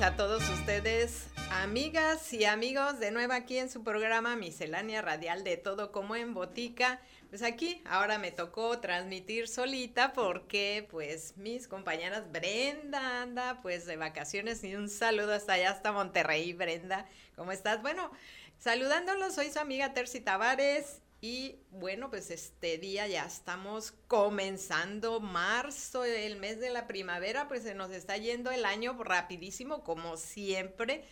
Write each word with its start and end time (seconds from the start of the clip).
a 0.00 0.16
todos 0.16 0.48
ustedes, 0.48 1.26
amigas 1.50 2.32
y 2.32 2.44
amigos, 2.46 2.98
de 2.98 3.10
nuevo 3.10 3.34
aquí 3.34 3.58
en 3.58 3.68
su 3.68 3.84
programa 3.84 4.36
Miscelánea 4.36 5.02
Radial 5.02 5.44
de 5.44 5.58
Todo 5.58 5.92
como 5.92 6.16
en 6.16 6.32
Botica. 6.32 7.00
Pues 7.28 7.42
aquí 7.42 7.82
ahora 7.84 8.16
me 8.18 8.32
tocó 8.32 8.78
transmitir 8.80 9.48
solita 9.48 10.14
porque 10.14 10.88
pues 10.90 11.36
mis 11.36 11.68
compañeras 11.68 12.32
Brenda 12.32 13.22
anda 13.22 13.60
pues 13.60 13.84
de 13.84 13.96
vacaciones 13.96 14.64
y 14.64 14.74
un 14.74 14.88
saludo 14.88 15.34
hasta 15.34 15.52
allá, 15.52 15.70
hasta 15.70 15.92
Monterrey, 15.92 16.52
Brenda. 16.54 17.06
¿Cómo 17.36 17.52
estás? 17.52 17.82
Bueno, 17.82 18.10
saludándolos, 18.58 19.34
soy 19.34 19.50
su 19.50 19.58
amiga 19.58 19.92
Terci 19.92 20.20
Tavares 20.20 21.02
y 21.24 21.60
bueno, 21.70 22.10
pues 22.10 22.32
este 22.32 22.78
día 22.78 23.06
ya 23.06 23.24
estamos 23.24 23.92
comenzando 24.08 25.20
marzo, 25.20 26.04
el 26.04 26.36
mes 26.36 26.58
de 26.58 26.70
la 26.70 26.88
primavera, 26.88 27.46
pues 27.46 27.62
se 27.62 27.76
nos 27.76 27.92
está 27.92 28.16
yendo 28.16 28.50
el 28.50 28.64
año 28.64 29.00
rapidísimo 29.00 29.84
como 29.84 30.16
siempre. 30.16 31.04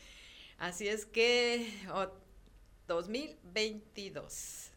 Así 0.59 0.89
es 0.89 1.07
que 1.07 1.73
2022 2.89 4.73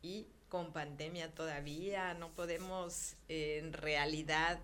y 0.00 0.28
con 0.48 0.72
pandemia 0.72 1.34
todavía 1.34 2.14
no 2.14 2.32
podemos 2.32 3.16
en 3.26 3.72
realidad 3.72 4.60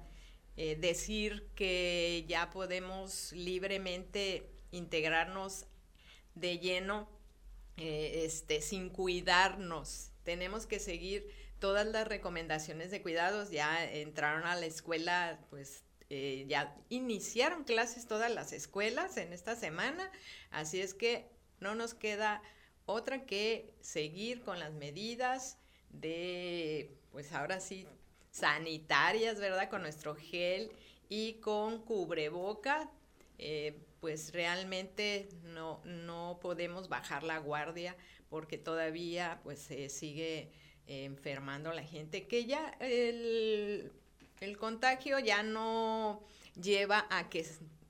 eh, 0.57 0.77
decir 0.77 1.49
que 1.57 2.25
ya 2.29 2.51
podemos 2.51 3.33
libremente 3.33 4.49
integrarnos 4.71 5.67
de 6.37 6.61
lleno 6.61 7.16
eh, 7.77 8.23
este, 8.25 8.61
sin 8.61 8.89
cuidarnos. 8.89 10.11
Tenemos 10.25 10.67
que 10.67 10.81
seguir 10.81 11.31
todas 11.59 11.87
las 11.87 12.09
recomendaciones 12.09 12.91
de 12.91 13.03
cuidados. 13.03 13.51
Ya 13.51 13.85
entraron 13.85 14.47
a 14.47 14.55
la 14.57 14.67
escuela, 14.67 15.39
pues 15.51 15.85
eh, 16.09 16.47
ya 16.49 16.77
iniciaron 16.89 17.65
clases 17.65 18.07
todas 18.07 18.33
las 18.33 18.53
escuelas 18.53 19.17
en 19.17 19.33
esta 19.33 19.57
semana. 19.57 20.11
Así 20.51 20.81
es 20.81 20.95
que 20.95 21.27
no 21.61 21.75
nos 21.75 21.95
queda 21.95 22.43
otra 22.87 23.27
que 23.27 23.75
seguir 23.81 24.43
con 24.43 24.59
las 24.59 24.73
medidas 24.73 25.59
de, 25.91 26.97
pues 27.11 27.33
ahora 27.33 27.61
sí, 27.61 27.87
sanitarias, 28.31 29.41
¿verdad? 29.41 29.69
Con 29.69 29.83
nuestro 29.83 30.15
gel 30.15 30.71
y 31.09 31.35
con 31.35 31.83
cubreboca. 31.83 32.91
Eh, 33.39 33.79
pues 34.07 34.33
realmente 34.33 35.29
no, 35.43 35.81
no 35.85 36.39
podemos 36.41 36.89
bajar 36.89 37.25
la 37.25 37.39
guardia 37.39 37.97
porque 38.29 38.57
todavía 38.57 39.41
pues 39.43 39.59
se 39.59 39.89
sigue 39.89 40.53
enfermando 40.87 41.73
la 41.73 41.83
gente, 41.83 42.29
que 42.29 42.45
ya 42.45 42.69
el, 42.79 43.91
el 44.39 44.57
contagio 44.59 45.19
ya 45.19 45.43
no 45.43 46.23
lleva 46.55 47.09
a 47.11 47.29
que 47.29 47.45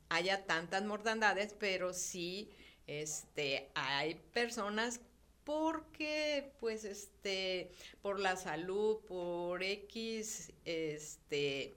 haya 0.08 0.46
tantas 0.46 0.84
mortandades, 0.84 1.52
pero 1.52 1.92
sí 1.92 2.48
este, 2.86 3.68
hay 3.74 4.14
personas 4.32 5.02
porque 5.44 6.50
pues 6.60 6.84
este 6.84 7.72
por 8.00 8.20
la 8.20 8.36
salud, 8.36 9.00
por 9.06 9.62
X 9.62 10.50
este 10.64 11.76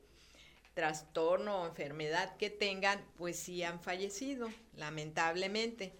trastorno 0.79 1.61
o 1.61 1.67
enfermedad 1.67 2.37
que 2.37 2.49
tengan, 2.49 3.03
pues 3.17 3.37
sí 3.37 3.63
han 3.63 3.81
fallecido, 3.81 4.49
lamentablemente. 4.77 5.91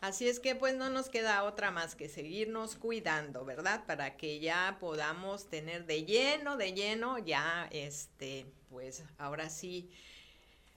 Así 0.00 0.28
es 0.28 0.38
que 0.38 0.54
pues 0.54 0.76
no 0.76 0.90
nos 0.90 1.08
queda 1.08 1.42
otra 1.42 1.72
más 1.72 1.96
que 1.96 2.08
seguirnos 2.08 2.76
cuidando, 2.76 3.44
¿verdad? 3.44 3.84
Para 3.84 4.16
que 4.16 4.38
ya 4.38 4.76
podamos 4.78 5.50
tener 5.50 5.86
de 5.86 6.04
lleno, 6.04 6.56
de 6.56 6.72
lleno, 6.72 7.18
ya 7.18 7.68
este, 7.72 8.46
pues 8.70 9.02
ahora 9.18 9.50
sí, 9.50 9.90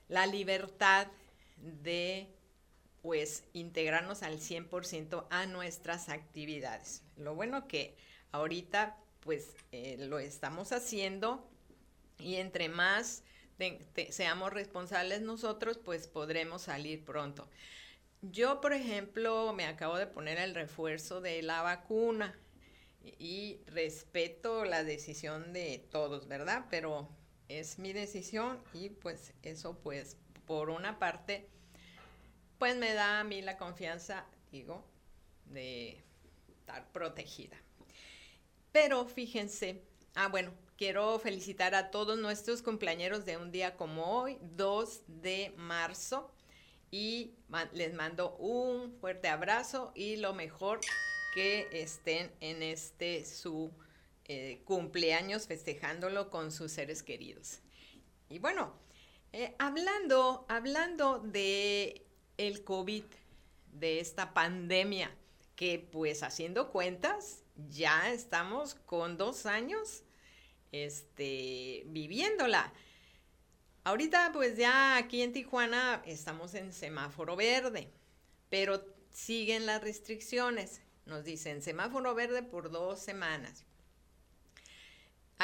la 0.08 0.26
libertad 0.26 1.06
de 1.58 2.26
pues 3.00 3.44
integrarnos 3.52 4.24
al 4.24 4.40
100% 4.40 5.26
a 5.30 5.46
nuestras 5.46 6.08
actividades. 6.08 7.04
Lo 7.16 7.36
bueno 7.36 7.68
que 7.68 7.94
ahorita 8.32 8.96
pues 9.20 9.54
eh, 9.70 9.98
lo 10.00 10.18
estamos 10.18 10.72
haciendo 10.72 11.48
y 12.18 12.36
entre 12.36 12.68
más 12.68 13.22
seamos 14.10 14.52
responsables 14.52 15.22
nosotros, 15.22 15.78
pues 15.78 16.06
podremos 16.06 16.62
salir 16.62 17.04
pronto. 17.04 17.48
Yo, 18.22 18.60
por 18.60 18.72
ejemplo, 18.72 19.52
me 19.52 19.66
acabo 19.66 19.98
de 19.98 20.06
poner 20.06 20.38
el 20.38 20.54
refuerzo 20.54 21.20
de 21.20 21.42
la 21.42 21.62
vacuna 21.62 22.38
y 23.18 23.60
respeto 23.66 24.64
la 24.64 24.84
decisión 24.84 25.52
de 25.52 25.84
todos, 25.90 26.28
¿verdad? 26.28 26.66
Pero 26.70 27.08
es 27.48 27.78
mi 27.78 27.92
decisión 27.92 28.62
y 28.72 28.90
pues 28.90 29.34
eso 29.42 29.78
pues 29.78 30.16
por 30.46 30.70
una 30.70 30.98
parte 30.98 31.48
pues 32.58 32.76
me 32.76 32.94
da 32.94 33.20
a 33.20 33.24
mí 33.24 33.42
la 33.42 33.56
confianza, 33.56 34.24
digo, 34.52 34.84
de 35.46 36.00
estar 36.60 36.92
protegida. 36.92 37.56
Pero 38.70 39.04
fíjense, 39.04 39.82
ah 40.14 40.28
bueno, 40.28 40.52
quiero 40.76 41.18
felicitar 41.18 41.74
a 41.74 41.90
todos 41.90 42.18
nuestros 42.18 42.62
compañeros 42.62 43.24
de 43.24 43.36
un 43.36 43.50
día 43.50 43.76
como 43.76 44.20
hoy, 44.20 44.38
2 44.40 45.02
de 45.06 45.54
marzo, 45.56 46.30
y 46.90 47.34
les 47.72 47.94
mando 47.94 48.36
un 48.36 48.92
fuerte 49.00 49.28
abrazo 49.28 49.92
y 49.94 50.16
lo 50.16 50.34
mejor 50.34 50.80
que 51.34 51.66
estén 51.72 52.30
en 52.40 52.62
este 52.62 53.24
su 53.24 53.72
eh, 54.26 54.60
cumpleaños 54.64 55.46
festejándolo 55.46 56.30
con 56.30 56.52
sus 56.52 56.70
seres 56.72 57.02
queridos. 57.02 57.60
Y 58.28 58.38
bueno, 58.38 58.74
eh, 59.32 59.54
hablando, 59.58 60.44
hablando 60.48 61.18
de 61.18 62.06
el 62.36 62.62
COVID, 62.62 63.04
de 63.72 64.00
esta 64.00 64.34
pandemia, 64.34 65.10
que 65.56 65.78
pues 65.78 66.22
haciendo 66.22 66.70
cuentas, 66.70 67.42
ya 67.68 68.12
estamos 68.12 68.74
con 68.74 69.16
dos 69.16 69.46
años 69.46 70.02
este, 70.72 71.84
viviéndola. 71.86 72.72
Ahorita 73.84 74.30
pues 74.32 74.56
ya 74.56 74.96
aquí 74.96 75.22
en 75.22 75.32
Tijuana 75.32 76.02
estamos 76.06 76.54
en 76.54 76.72
semáforo 76.72 77.36
verde, 77.36 77.90
pero 78.48 78.84
siguen 79.10 79.66
las 79.66 79.82
restricciones. 79.82 80.82
Nos 81.04 81.24
dicen 81.24 81.62
semáforo 81.62 82.14
verde 82.14 82.42
por 82.42 82.70
dos 82.70 83.00
semanas. 83.00 83.64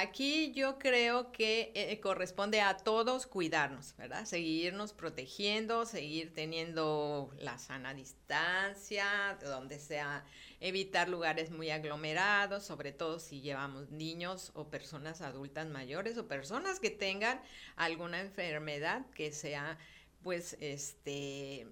Aquí 0.00 0.52
yo 0.52 0.78
creo 0.78 1.32
que 1.32 1.72
eh, 1.74 1.98
corresponde 1.98 2.60
a 2.60 2.76
todos 2.76 3.26
cuidarnos, 3.26 3.96
¿verdad? 3.96 4.26
Seguirnos 4.26 4.92
protegiendo, 4.92 5.86
seguir 5.86 6.32
teniendo 6.32 7.34
la 7.40 7.58
sana 7.58 7.94
distancia, 7.94 9.36
donde 9.42 9.80
sea 9.80 10.24
evitar 10.60 11.08
lugares 11.08 11.50
muy 11.50 11.70
aglomerados, 11.70 12.64
sobre 12.64 12.92
todo 12.92 13.18
si 13.18 13.40
llevamos 13.40 13.90
niños 13.90 14.52
o 14.54 14.70
personas 14.70 15.20
adultas 15.20 15.66
mayores 15.66 16.16
o 16.16 16.28
personas 16.28 16.78
que 16.78 16.90
tengan 16.90 17.40
alguna 17.74 18.20
enfermedad 18.20 19.04
que 19.16 19.32
sea 19.32 19.78
pues 20.22 20.56
este 20.60 21.66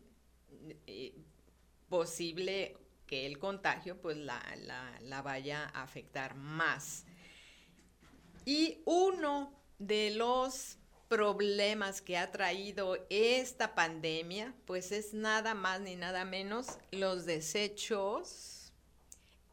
eh, 0.88 1.14
posible 1.88 2.76
que 3.06 3.24
el 3.24 3.38
contagio 3.38 4.00
pues 4.00 4.16
la, 4.16 4.42
la 5.00 5.22
vaya 5.22 5.70
a 5.72 5.84
afectar 5.84 6.34
más. 6.34 7.05
Y 8.46 8.80
uno 8.84 9.52
de 9.80 10.12
los 10.12 10.78
problemas 11.08 12.00
que 12.00 12.16
ha 12.16 12.30
traído 12.30 12.96
esta 13.10 13.74
pandemia, 13.74 14.54
pues 14.66 14.92
es 14.92 15.12
nada 15.12 15.54
más 15.54 15.80
ni 15.80 15.96
nada 15.96 16.24
menos 16.24 16.78
los 16.92 17.26
desechos 17.26 18.72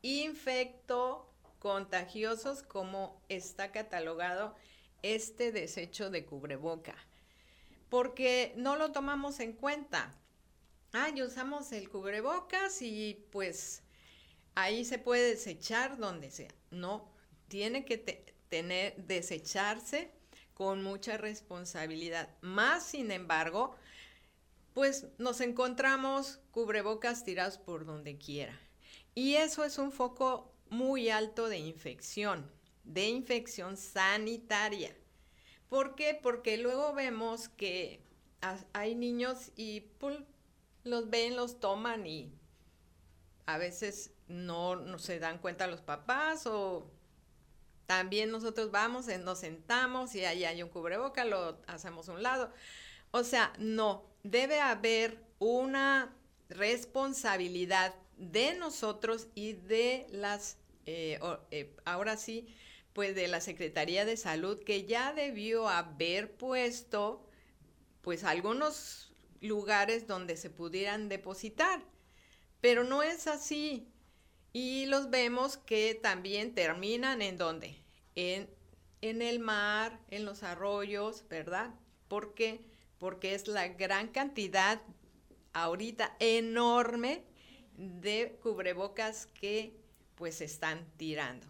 infecto 0.04 1.28
contagiosos 1.58 2.62
como 2.62 3.20
está 3.30 3.72
catalogado 3.72 4.56
este 5.02 5.52
desecho 5.52 6.12
de 6.12 6.26
cubreboca. 6.26 6.96
Porque 7.90 8.54
no 8.58 8.76
lo 8.76 8.92
tomamos 8.92 9.40
en 9.40 9.54
cuenta. 9.54 10.14
Ah, 10.92 11.10
y 11.10 11.24
usamos 11.24 11.72
el 11.72 11.90
cubrebocas 11.90 12.84
y 12.84 13.26
pues 13.32 13.82
ahí 14.54 14.86
se 14.86 15.00
puede 15.00 15.30
desechar 15.30 15.98
donde 15.98 16.30
sea. 16.30 16.54
No, 16.70 17.12
tiene 17.48 17.86
que 17.86 18.33
tener, 18.54 18.96
desecharse 18.98 20.12
con 20.54 20.84
mucha 20.84 21.18
responsabilidad. 21.18 22.30
Más, 22.42 22.86
sin 22.86 23.10
embargo, 23.10 23.76
pues 24.76 25.08
nos 25.18 25.42
encontramos 25.42 26.40
cubrebocas 26.52 27.24
tirados 27.24 27.58
por 27.58 27.84
donde 27.84 28.20
quiera. 28.20 28.56
Y 29.16 29.38
eso 29.38 29.64
es 29.64 29.80
un 29.80 29.92
foco 29.92 30.54
muy 30.70 31.10
alto 31.10 31.50
de 31.50 31.58
infección, 31.58 32.48
de 32.84 33.08
infección 33.08 33.76
sanitaria. 33.76 34.96
¿Por 35.68 35.96
qué? 35.96 36.14
Porque 36.22 36.60
luego 36.60 36.94
vemos 36.94 37.50
que 37.50 38.04
hay 38.72 38.94
niños 38.94 39.52
y 39.56 39.80
pues, 39.98 40.20
los 40.84 41.10
ven, 41.10 41.36
los 41.36 41.60
toman 41.60 42.06
y 42.06 42.32
a 43.48 43.58
veces 43.58 44.12
no, 44.28 44.76
no 44.76 45.00
se 45.00 45.18
dan 45.18 45.40
cuenta 45.40 45.66
los 45.66 45.82
papás 45.82 46.46
o 46.46 46.92
también 47.86 48.32
nosotros 48.32 48.72
vamos, 48.72 49.08
nos 49.08 49.40
sentamos 49.40 50.16
y 50.16 50.26
ahí 50.26 50.46
hay 50.46 50.64
un 50.64 50.70
cubreboca, 50.70 51.26
lo 51.26 51.58
hacemos 51.68 52.10
a 52.10 52.14
un 52.14 52.24
lado. 52.24 52.52
O 53.12 53.24
sea, 53.24 53.54
no, 53.60 54.06
debe 54.24 54.60
haber 54.60 55.24
una 55.40 56.16
responsabilidad 56.50 57.94
de 58.18 58.56
nosotros 58.56 59.28
y 59.36 59.54
de 59.54 60.08
las, 60.10 60.58
eh, 60.86 61.20
eh, 61.52 61.76
ahora 61.86 62.18
sí, 62.18 62.48
pues 62.94 63.16
de 63.16 63.28
la 63.28 63.42
Secretaría 63.42 64.06
de 64.06 64.18
Salud 64.18 64.64
que 64.64 64.86
ya 64.86 65.14
debió 65.14 65.68
haber 65.68 66.36
puesto 66.38 67.28
pues 68.02 68.24
algunos 68.24 69.14
lugares 69.42 70.08
donde 70.08 70.38
se 70.38 70.50
pudieran 70.50 71.10
depositar. 71.10 71.82
Pero 72.62 72.84
no 72.84 73.04
es 73.04 73.28
así. 73.28 73.93
Y 74.54 74.86
los 74.86 75.10
vemos 75.10 75.58
que 75.58 75.96
también 75.96 76.54
terminan 76.54 77.22
en 77.22 77.38
donde? 77.38 77.76
En, 78.16 78.48
en 79.02 79.22
el 79.22 79.40
mar, 79.40 80.00
en 80.10 80.26
los 80.26 80.44
arroyos, 80.44 81.26
¿verdad? 81.28 81.74
¿Por 82.08 82.36
qué? 82.36 82.64
Porque 83.00 83.34
es 83.34 83.48
la 83.48 83.68
gran 83.68 84.10
cantidad 84.10 84.82
ahorita 85.54 86.16
enorme 86.20 87.24
de 87.76 88.38
cubrebocas 88.42 89.26
que 89.26 89.76
pues 90.16 90.42
están 90.42 90.86
tirando 90.98 91.48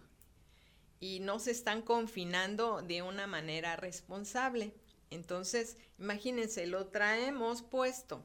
y 1.04 1.20
no 1.20 1.38
se 1.38 1.52
están 1.52 1.82
confinando 1.82 2.82
de 2.82 3.02
una 3.02 3.28
manera 3.28 3.76
responsable. 3.76 4.74
Entonces, 5.10 5.76
imagínense, 6.00 6.66
lo 6.66 6.88
traemos 6.88 7.62
puesto. 7.62 8.24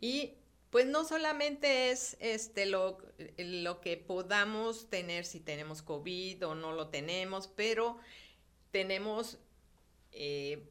Y 0.00 0.34
pues 0.70 0.86
no 0.86 1.04
solamente 1.04 1.90
es 1.90 2.16
este 2.20 2.66
lo, 2.66 2.98
lo 3.36 3.80
que 3.80 3.96
podamos 3.96 4.88
tener 4.88 5.24
si 5.24 5.40
tenemos 5.40 5.82
COVID 5.82 6.46
o 6.46 6.54
no 6.54 6.70
lo 6.72 6.86
tenemos, 6.88 7.48
pero 7.48 7.98
tenemos 8.70 9.38
eh, 10.12 10.62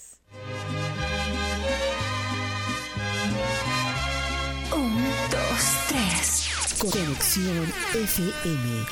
Un, 4.72 5.04
dos, 5.30 5.62
tres. 5.88 6.48
Conexión 6.78 7.72
FM. 7.94 8.86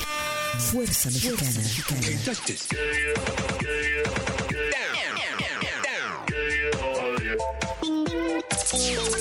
Fuerza 0.71 1.09
Mexicana. 1.09 1.61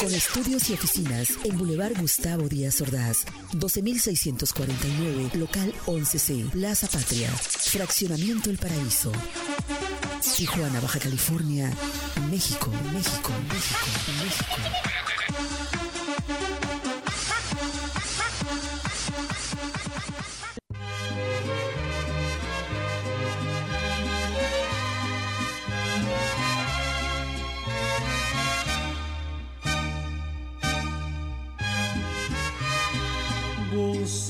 Con 0.00 0.14
estudios 0.14 0.71
y 0.71 0.75
oficinas 0.75 1.31
en 1.44 1.59
Boulevard 1.59 1.99
Gustavo 2.00 2.49
Díaz 2.49 2.81
Ordaz, 2.81 3.25
12649, 3.53 5.31
local 5.35 5.73
11C, 5.87 6.50
Plaza 6.50 6.88
Patria, 6.88 7.31
Fraccionamiento 7.31 8.50
El 8.50 8.59
Paraíso. 8.59 9.12
Tijuana, 10.20 10.81
Baja 10.81 10.99
California, 10.99 11.70
México, 12.31 12.70
México, 12.93 13.32
México, 13.49 14.12
México. 14.23 14.88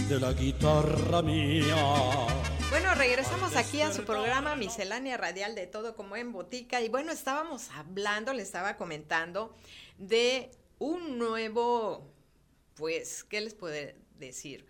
de 0.08 0.18
la 0.18 0.32
guitarra 0.32 1.20
mía. 1.22 2.37
Bueno, 2.70 2.94
regresamos 2.94 3.56
aquí 3.56 3.80
a 3.80 3.94
su 3.94 4.04
programa 4.04 4.54
Miscelánea 4.54 5.16
Radial 5.16 5.54
de 5.54 5.66
Todo 5.66 5.96
como 5.96 6.16
en 6.16 6.32
Botica. 6.32 6.82
Y 6.82 6.90
bueno, 6.90 7.12
estábamos 7.12 7.70
hablando, 7.70 8.34
le 8.34 8.42
estaba 8.42 8.76
comentando 8.76 9.56
de 9.96 10.50
un 10.78 11.16
nuevo, 11.16 12.12
pues, 12.74 13.24
¿qué 13.24 13.40
les 13.40 13.54
puedo 13.54 13.74
decir? 14.18 14.66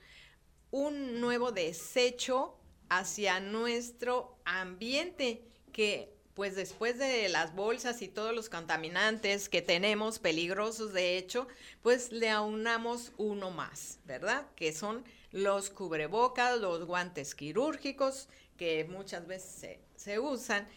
Un 0.70 1.20
nuevo 1.20 1.50
desecho 1.50 2.56
hacia 2.88 3.40
nuestro 3.40 4.38
ambiente 4.44 5.42
que 5.72 6.14
pues 6.34 6.54
después 6.54 6.98
de 6.98 7.28
las 7.28 7.52
bolsas 7.52 8.00
y 8.00 8.06
todos 8.06 8.32
los 8.32 8.48
contaminantes 8.48 9.48
que 9.48 9.60
tenemos, 9.60 10.20
peligrosos 10.20 10.92
de 10.92 11.18
hecho, 11.18 11.48
pues 11.82 12.12
le 12.12 12.30
aunamos 12.30 13.10
uno 13.16 13.50
más, 13.50 13.98
¿verdad? 14.04 14.46
Que 14.54 14.72
son 14.72 15.04
los 15.32 15.70
cubrebocas, 15.70 16.58
los 16.58 16.84
guantes 16.86 17.34
quirúrgicos, 17.34 18.28
que 18.56 18.84
muchas 18.84 19.26
veces 19.26 19.78
se, 19.96 20.18
usan. 20.18 20.68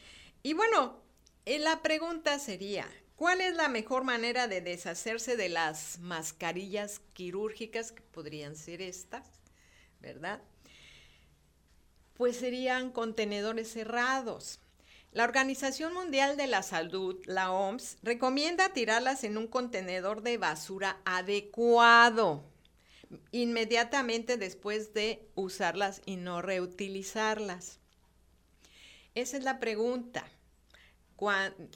Y 0.44 0.54
bueno, 0.54 1.02
eh, 1.46 1.60
la 1.60 1.82
pregunta 1.82 2.38
sería, 2.40 2.88
¿cuál 3.16 3.42
es 3.42 3.56
la 3.56 3.70
mejor 3.70 4.04
manera 4.04 4.48
de 4.48 4.62
deshacerse 4.62 5.36
de 5.36 5.50
las 5.50 6.00
mascarillas 6.00 7.02
quirúrgicas 7.14 7.92
que 7.92 8.02
podrían 8.02 8.56
ser 8.56 8.82
estas, 8.82 9.28
¿verdad? 10.00 10.42
Pues 12.16 12.38
serían 12.38 12.92
contenedores 12.92 13.72
cerrados. 13.72 14.60
La 15.12 15.24
Organización 15.26 15.94
Mundial 15.94 16.38
de 16.38 16.48
la 16.48 16.64
Salud, 16.64 17.20
la 17.26 17.52
OMS, 17.52 17.98
recomienda 18.02 18.72
tirarlas 18.72 19.24
en 19.24 19.38
un 19.38 19.48
contenedor 19.48 20.22
de 20.22 20.38
basura 20.38 21.02
adecuado 21.04 22.51
inmediatamente 23.32 24.38
después 24.38 24.94
de 24.94 25.28
usarlas 25.36 26.02
y 26.06 26.16
no 26.16 26.42
reutilizarlas. 26.42 27.80
Esa 29.16 29.38
es 29.38 29.44
la 29.44 29.60
pregunta. 29.60 30.26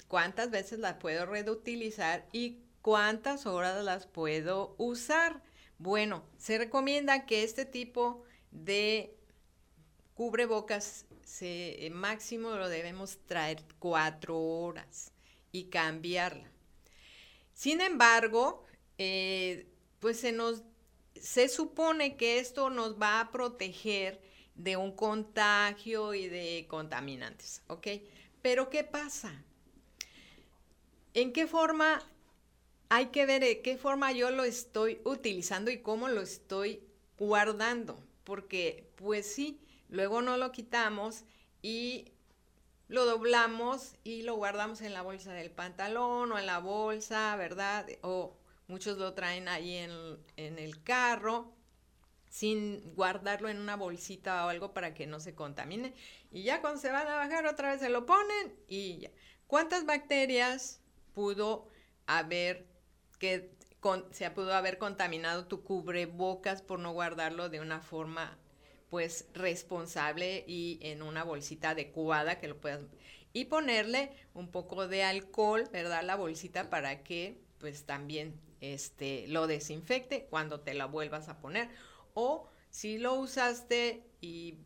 ¿Cuántas 0.07 0.49
veces 0.49 0.79
las 0.79 0.95
puedo 0.95 1.25
reutilizar 1.27 2.25
y 2.31 2.59
cuántas 2.81 3.45
horas 3.45 3.83
las 3.83 4.07
puedo 4.07 4.75
usar? 4.79 5.43
Bueno, 5.77 6.25
se 6.37 6.57
recomienda 6.57 7.25
que 7.25 7.43
este 7.43 7.65
tipo 7.65 8.23
de 8.51 9.15
cubrebocas 10.15 11.05
se, 11.23 11.85
eh, 11.85 11.89
máximo 11.89 12.51
lo 12.51 12.69
debemos 12.69 13.19
traer 13.25 13.63
cuatro 13.77 14.39
horas 14.39 15.11
y 15.51 15.65
cambiarla. 15.65 16.49
Sin 17.53 17.81
embargo, 17.81 18.63
eh, 18.97 19.67
pues 19.99 20.19
se 20.19 20.31
nos 20.31 20.63
se 21.19 21.49
supone 21.49 22.17
que 22.17 22.39
esto 22.39 22.69
nos 22.69 22.99
va 23.01 23.19
a 23.19 23.31
proteger 23.31 24.21
de 24.55 24.77
un 24.77 24.91
contagio 24.91 26.13
y 26.13 26.27
de 26.27 26.65
contaminantes, 26.69 27.61
¿ok? 27.67 27.87
Pero 28.41 28.69
¿qué 28.69 28.83
pasa? 28.83 29.43
¿En 31.13 31.33
qué 31.33 31.47
forma 31.47 32.01
hay 32.89 33.07
que 33.07 33.25
ver 33.25 33.43
en 33.43 33.61
qué 33.61 33.77
forma 33.77 34.11
yo 34.11 34.31
lo 34.31 34.43
estoy 34.43 35.01
utilizando 35.03 35.71
y 35.71 35.81
cómo 35.81 36.07
lo 36.07 36.21
estoy 36.21 36.83
guardando? 37.17 38.01
Porque 38.23 38.91
pues 38.95 39.25
sí, 39.25 39.59
Luego 39.89 40.21
no 40.21 40.37
lo 40.37 40.51
quitamos 40.51 41.23
y 41.61 42.11
lo 42.87 43.05
doblamos 43.05 43.95
y 44.03 44.23
lo 44.23 44.35
guardamos 44.35 44.81
en 44.81 44.93
la 44.93 45.01
bolsa 45.01 45.33
del 45.33 45.51
pantalón 45.51 46.31
o 46.31 46.39
en 46.39 46.45
la 46.45 46.59
bolsa, 46.59 47.35
¿verdad? 47.35 47.87
O 48.01 48.35
muchos 48.67 48.97
lo 48.97 49.13
traen 49.13 49.47
ahí 49.47 49.75
en, 49.77 49.91
en 50.37 50.59
el 50.59 50.83
carro 50.83 51.55
sin 52.29 52.93
guardarlo 52.95 53.47
en 53.47 53.59
una 53.59 53.77
bolsita 53.77 54.45
o 54.45 54.49
algo 54.49 54.73
para 54.73 54.93
que 54.93 55.07
no 55.07 55.19
se 55.19 55.35
contamine. 55.35 55.93
Y 56.31 56.43
ya 56.43 56.59
cuando 56.59 56.81
se 56.81 56.91
van 56.91 57.07
a 57.07 57.15
bajar 57.15 57.45
otra 57.45 57.71
vez 57.71 57.79
se 57.79 57.89
lo 57.89 58.05
ponen 58.05 58.53
y 58.67 58.97
ya. 58.99 59.11
¿Cuántas 59.47 59.85
bacterias 59.85 60.81
pudo 61.13 61.69
haber 62.07 62.67
que 63.19 63.55
se 64.11 64.31
pudo 64.31 64.53
haber 64.53 64.79
contaminado 64.79 65.45
tu 65.45 65.63
cubrebocas 65.63 66.61
por 66.61 66.79
no 66.79 66.91
guardarlo 66.91 67.49
de 67.49 67.59
una 67.59 67.79
forma 67.79 68.37
pues 68.89 69.27
responsable 69.33 70.43
y 70.47 70.79
en 70.81 71.03
una 71.03 71.23
bolsita 71.23 71.69
adecuada 71.71 72.39
que 72.39 72.47
lo 72.47 72.59
puedas 72.59 72.81
y 73.31 73.45
ponerle 73.45 74.11
un 74.33 74.49
poco 74.49 74.87
de 74.87 75.03
alcohol, 75.03 75.69
¿verdad? 75.71 76.03
La 76.03 76.15
bolsita 76.15 76.69
para 76.69 77.03
que 77.03 77.39
pues 77.59 77.85
también 77.85 78.39
este 78.61 79.27
lo 79.27 79.47
desinfecte 79.47 80.25
cuando 80.29 80.61
te 80.61 80.73
la 80.73 80.85
vuelvas 80.85 81.29
a 81.29 81.39
poner 81.39 81.69
o 82.13 82.49
si 82.69 82.97
lo 82.97 83.13
usaste 83.15 84.03
y 84.21 84.57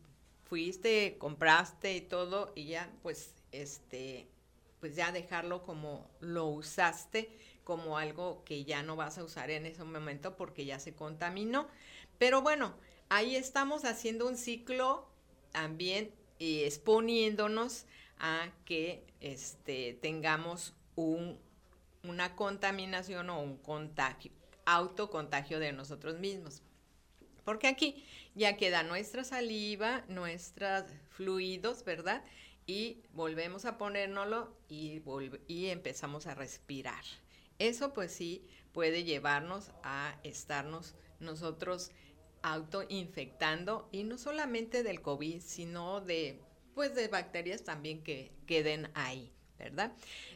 fuiste, 0.44 1.16
compraste 1.18 1.94
y 1.94 2.00
todo 2.00 2.52
y 2.54 2.66
ya 2.66 2.90
pues 3.02 3.34
este 3.52 4.28
pues 4.80 4.96
ya 4.96 5.12
dejarlo 5.12 5.62
como 5.62 6.10
lo 6.20 6.46
usaste 6.46 7.38
como 7.64 7.98
algo 7.98 8.42
que 8.44 8.64
ya 8.64 8.82
no 8.82 8.96
vas 8.96 9.18
a 9.18 9.24
usar 9.24 9.50
en 9.50 9.66
ese 9.66 9.84
momento 9.84 10.36
porque 10.36 10.64
ya 10.64 10.80
se 10.80 10.94
contaminó. 10.94 11.68
Pero 12.18 12.42
bueno, 12.42 12.74
ahí 13.08 13.36
estamos 13.36 13.84
haciendo 13.84 14.26
un 14.26 14.36
ciclo 14.36 15.08
también 15.52 16.12
y 16.38 16.64
exponiéndonos 16.64 17.86
a 18.18 18.50
que 18.64 19.06
este, 19.20 19.98
tengamos 20.02 20.74
un, 20.96 21.38
una 22.02 22.36
contaminación 22.36 23.30
o 23.30 23.40
un 23.40 23.56
contagio, 23.58 24.32
autocontagio 24.64 25.58
de 25.58 25.72
nosotros 25.72 26.18
mismos. 26.18 26.62
Porque 27.44 27.68
aquí 27.68 28.04
ya 28.34 28.56
queda 28.56 28.82
nuestra 28.82 29.24
saliva, 29.24 30.04
nuestros 30.08 30.84
fluidos, 31.10 31.84
¿verdad? 31.84 32.24
Y 32.66 33.02
volvemos 33.12 33.64
a 33.64 33.78
ponérnoslo 33.78 34.56
y, 34.68 35.02
y 35.48 35.66
empezamos 35.66 36.26
a 36.26 36.34
respirar. 36.34 37.02
Eso 37.58 37.92
pues 37.92 38.12
sí 38.12 38.46
puede 38.72 39.04
llevarnos 39.04 39.70
a 39.82 40.18
estarnos 40.22 40.94
nosotros 41.18 41.90
autoinfectando 42.42 43.88
y 43.92 44.04
no 44.04 44.16
solamente 44.16 44.82
del 44.82 45.02
COVID, 45.02 45.40
sino 45.40 46.00
de 46.00 46.40
pues 46.74 46.94
de 46.94 47.08
bacterias 47.08 47.64
también 47.64 48.02
que 48.02 48.32
queden 48.46 48.90
ahí. 48.94 49.32
¿Verdad? 49.60 49.92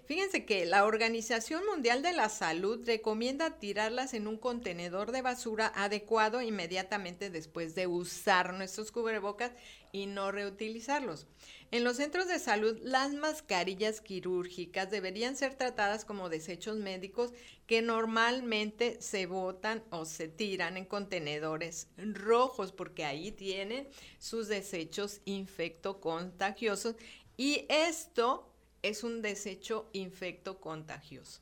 Fíjense 0.06 0.44
que 0.44 0.66
la 0.66 0.84
Organización 0.84 1.64
Mundial 1.66 2.02
de 2.02 2.12
la 2.12 2.28
Salud 2.28 2.86
recomienda 2.86 3.58
tirarlas 3.58 4.12
en 4.12 4.26
un 4.28 4.36
contenedor 4.36 5.12
de 5.12 5.22
basura 5.22 5.72
adecuado 5.74 6.42
inmediatamente 6.42 7.30
después 7.30 7.74
de 7.74 7.86
usar 7.86 8.52
nuestros 8.52 8.92
cubrebocas 8.92 9.52
y 9.92 10.06
no 10.06 10.30
reutilizarlos. 10.30 11.26
En 11.70 11.84
los 11.84 11.96
centros 11.96 12.28
de 12.28 12.38
salud, 12.38 12.78
las 12.82 13.14
mascarillas 13.14 14.00
quirúrgicas 14.00 14.90
deberían 14.90 15.36
ser 15.36 15.54
tratadas 15.54 16.04
como 16.04 16.28
desechos 16.28 16.76
médicos 16.76 17.32
que 17.66 17.80
normalmente 17.80 19.00
se 19.00 19.26
botan 19.26 19.82
o 19.90 20.04
se 20.04 20.28
tiran 20.28 20.76
en 20.76 20.84
contenedores 20.84 21.88
rojos 21.96 22.72
porque 22.72 23.04
ahí 23.04 23.32
tienen 23.32 23.88
sus 24.18 24.48
desechos 24.48 25.20
infectocontagiosos 25.24 26.96
y 27.36 27.66
esto 27.68 28.53
es 28.84 29.02
un 29.02 29.22
desecho 29.22 29.88
infecto 29.92 30.60
contagioso. 30.60 31.40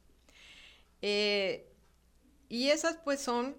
Eh, 1.02 1.68
y 2.48 2.68
esas 2.68 2.98
pues 2.98 3.20
son 3.20 3.56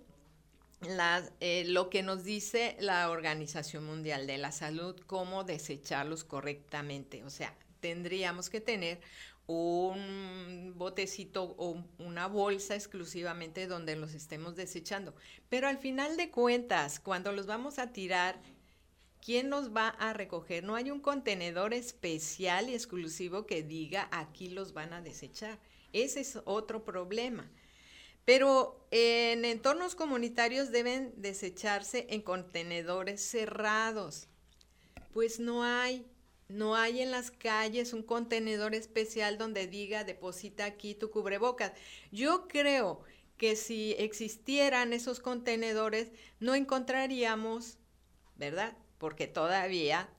eh, 1.40 1.64
lo 1.68 1.90
que 1.90 2.02
nos 2.02 2.24
dice 2.24 2.78
la 2.80 3.10
Organización 3.10 3.86
Mundial 3.86 4.26
de 4.26 4.38
la 4.38 4.52
Salud, 4.54 4.96
cómo 5.06 5.44
desecharlos 5.44 6.24
correctamente. 6.24 7.24
O 7.26 7.30
sea, 7.30 7.56
tendríamos 7.82 8.50
que 8.50 8.62
tener 8.62 9.02
un 9.46 10.74
botecito 10.78 11.56
o 11.58 11.84
una 11.98 12.28
bolsa 12.28 12.76
exclusivamente 12.76 13.68
donde 13.68 13.98
los 13.98 14.14
estemos 14.14 14.56
desechando. 14.56 15.14
Pero 15.50 15.68
al 15.68 15.78
final 15.78 16.16
de 16.16 16.32
cuentas, 16.32 17.02
cuando 17.02 17.34
los 17.34 17.46
vamos 17.46 17.80
a 17.80 17.92
tirar 17.92 18.40
¿quién 19.24 19.48
nos 19.50 19.74
va 19.74 19.88
a 19.88 20.14
recoger? 20.14 20.64
No 20.64 20.76
hay 20.76 20.92
un 20.92 21.00
contenedor 21.00 21.74
especial 21.74 22.70
y 22.70 22.74
exclusivo 22.74 23.46
que 23.46 23.64
diga 23.64 24.10
aquí 24.12 24.50
los 24.50 24.74
van 24.74 24.92
a 24.94 25.02
desechar. 25.02 25.60
Ese 25.94 26.20
es 26.20 26.40
otro 26.44 26.84
problema. 26.84 27.50
Pero 28.26 28.86
en 28.92 29.46
entornos 29.46 29.96
comunitarios 29.96 30.72
deben 30.72 31.14
desecharse 31.18 32.08
en 32.10 32.22
contenedores 32.22 33.22
cerrados. 33.22 34.28
Pues 35.14 35.40
no 35.40 35.64
hay, 35.64 36.06
no 36.50 36.76
hay 36.76 37.02
en 37.02 37.12
las 37.12 37.32
calles 37.32 37.94
un 37.94 38.04
contenedor 38.04 38.76
especial 38.76 39.38
donde 39.38 39.68
diga 39.68 40.04
deposita 40.04 40.66
aquí 40.66 40.96
tu 40.96 41.12
cubrebocas. 41.12 41.72
Yo 42.12 42.48
creo 42.48 43.02
que 43.38 43.56
si 43.56 43.96
existieran 44.00 44.94
esos 44.94 45.20
contenedores 45.20 46.12
no 46.40 46.56
encontraríamos, 46.56 47.78
¿verdad? 48.36 48.76
Porque 49.04 49.28
todavía, 49.28 50.10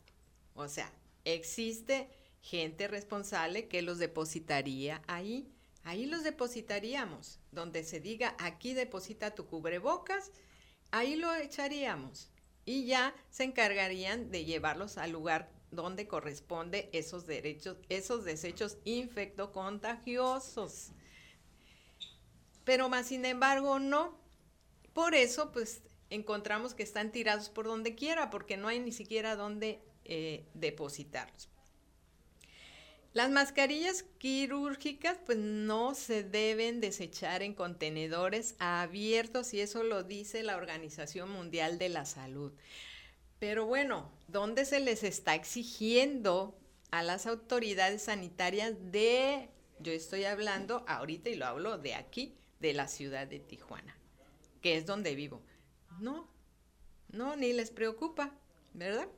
o 0.54 0.68
sea, 0.68 0.92
existe 1.24 2.06
gente 2.42 2.86
responsable 2.86 3.66
que 3.66 3.80
los 3.80 3.96
depositaría 3.96 5.00
ahí. 5.06 5.50
Ahí 5.84 6.04
los 6.04 6.22
depositaríamos, 6.22 7.40
donde 7.50 7.82
se 7.82 8.00
diga 8.00 8.36
aquí 8.38 8.74
deposita 8.74 9.34
tu 9.34 9.46
cubrebocas, 9.46 10.32
ahí 10.90 11.16
lo 11.16 11.34
echaríamos 11.34 12.28
y 12.66 12.84
ya 12.84 13.14
se 13.30 13.44
encargarían 13.44 14.30
de 14.30 14.44
llevarlos 14.44 14.98
al 14.98 15.12
lugar 15.12 15.50
donde 15.70 16.06
corresponde 16.06 16.90
esos 16.92 17.26
derechos, 17.26 17.78
esos 17.88 18.26
desechos 18.26 18.76
infectocontagiosos. 18.84 20.90
Pero 22.64 22.90
más 22.90 23.06
sin 23.06 23.24
embargo 23.24 23.78
no. 23.78 24.22
Por 24.92 25.14
eso, 25.14 25.52
pues 25.52 25.80
encontramos 26.14 26.74
que 26.74 26.82
están 26.82 27.12
tirados 27.12 27.50
por 27.50 27.66
donde 27.66 27.94
quiera 27.94 28.30
porque 28.30 28.56
no 28.56 28.68
hay 28.68 28.80
ni 28.80 28.92
siquiera 28.92 29.36
dónde 29.36 29.80
eh, 30.04 30.44
depositarlos. 30.54 31.48
Las 33.14 33.30
mascarillas 33.30 34.04
quirúrgicas 34.18 35.18
pues 35.24 35.38
no 35.38 35.94
se 35.94 36.24
deben 36.24 36.80
desechar 36.80 37.44
en 37.44 37.54
contenedores 37.54 38.56
abiertos 38.58 39.54
y 39.54 39.60
eso 39.60 39.84
lo 39.84 40.02
dice 40.02 40.42
la 40.42 40.56
Organización 40.56 41.30
Mundial 41.30 41.78
de 41.78 41.90
la 41.90 42.06
Salud. 42.06 42.52
Pero 43.38 43.66
bueno, 43.66 44.10
¿dónde 44.26 44.64
se 44.64 44.80
les 44.80 45.04
está 45.04 45.36
exigiendo 45.36 46.58
a 46.90 47.04
las 47.04 47.26
autoridades 47.26 48.02
sanitarias 48.02 48.74
de, 48.90 49.48
yo 49.78 49.92
estoy 49.92 50.24
hablando 50.24 50.84
ahorita 50.88 51.30
y 51.30 51.36
lo 51.36 51.46
hablo 51.46 51.78
de 51.78 51.94
aquí, 51.94 52.34
de 52.58 52.72
la 52.72 52.88
ciudad 52.88 53.28
de 53.28 53.38
Tijuana, 53.38 53.96
que 54.60 54.76
es 54.76 54.86
donde 54.86 55.14
vivo? 55.14 55.40
No, 56.00 56.28
no, 57.08 57.36
ni 57.36 57.52
les 57.52 57.70
preocupa, 57.70 58.32
¿verdad? 58.72 59.08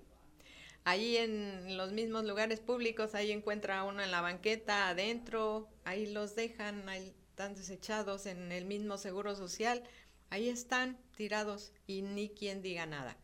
Ahí 0.84 1.16
en 1.16 1.76
los 1.76 1.92
mismos 1.92 2.24
lugares 2.24 2.60
públicos, 2.60 3.14
ahí 3.14 3.32
encuentra 3.32 3.82
uno 3.82 4.02
en 4.02 4.10
la 4.10 4.20
banqueta, 4.20 4.88
adentro, 4.88 5.68
ahí 5.84 6.06
los 6.06 6.36
dejan, 6.36 6.88
ahí 6.88 7.14
están 7.30 7.54
desechados 7.54 8.26
en 8.26 8.52
el 8.52 8.64
mismo 8.64 8.96
seguro 8.96 9.34
social, 9.34 9.82
ahí 10.30 10.48
están 10.48 10.96
tirados 11.16 11.72
y 11.86 12.02
ni 12.02 12.28
quien 12.28 12.62
diga 12.62 12.86
nada. 12.86 13.16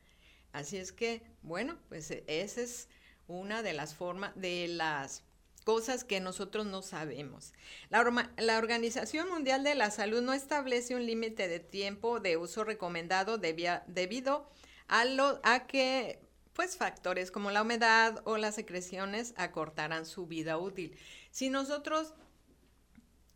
Así 0.52 0.76
es 0.76 0.92
que, 0.92 1.22
bueno, 1.42 1.78
pues 1.88 2.10
esa 2.10 2.60
es 2.60 2.88
una 3.28 3.62
de 3.62 3.72
las 3.72 3.94
formas, 3.94 4.32
de 4.34 4.68
las 4.68 5.22
cosas 5.62 6.04
que 6.04 6.20
nosotros 6.20 6.66
no 6.66 6.82
sabemos. 6.82 7.52
La, 7.90 8.58
Organización 8.58 9.28
Mundial 9.28 9.64
de 9.64 9.74
la 9.74 9.90
Salud 9.90 10.22
no 10.22 10.32
establece 10.32 10.94
un 10.94 11.06
límite 11.06 11.48
de 11.48 11.60
tiempo 11.60 12.20
de 12.20 12.36
uso 12.36 12.64
recomendado 12.64 13.38
debido 13.38 14.50
a, 14.88 15.04
lo, 15.04 15.40
a 15.42 15.66
que 15.66 16.20
pues 16.52 16.76
factores 16.76 17.30
como 17.30 17.50
la 17.50 17.62
humedad 17.62 18.20
o 18.24 18.36
las 18.36 18.54
secreciones 18.54 19.34
acortarán 19.36 20.06
su 20.06 20.26
vida 20.26 20.58
útil. 20.58 20.96
Si 21.30 21.48
nosotros 21.48 22.14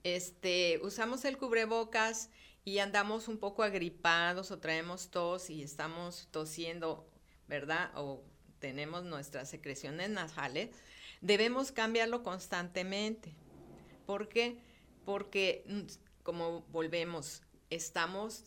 este, 0.02 0.78
usamos 0.82 1.24
el 1.24 1.38
cubrebocas 1.38 2.30
y 2.64 2.78
andamos 2.78 3.28
un 3.28 3.38
poco 3.38 3.62
agripados 3.62 4.50
o 4.50 4.58
traemos 4.58 5.10
tos 5.10 5.50
y 5.50 5.62
estamos 5.62 6.28
tosiendo, 6.30 7.08
¿verdad? 7.48 7.90
O 7.94 8.22
tenemos 8.58 9.04
nuestras 9.04 9.48
secreciones 9.48 10.10
nasales, 10.10 10.70
debemos 11.20 11.72
cambiarlo 11.72 12.22
constantemente. 12.22 13.34
¿Por 14.06 14.28
qué? 14.28 14.58
Porque, 15.04 15.64
mm, 15.66 16.22
como 16.22 16.62
volvemos, 16.72 17.42
estamos 17.70 18.44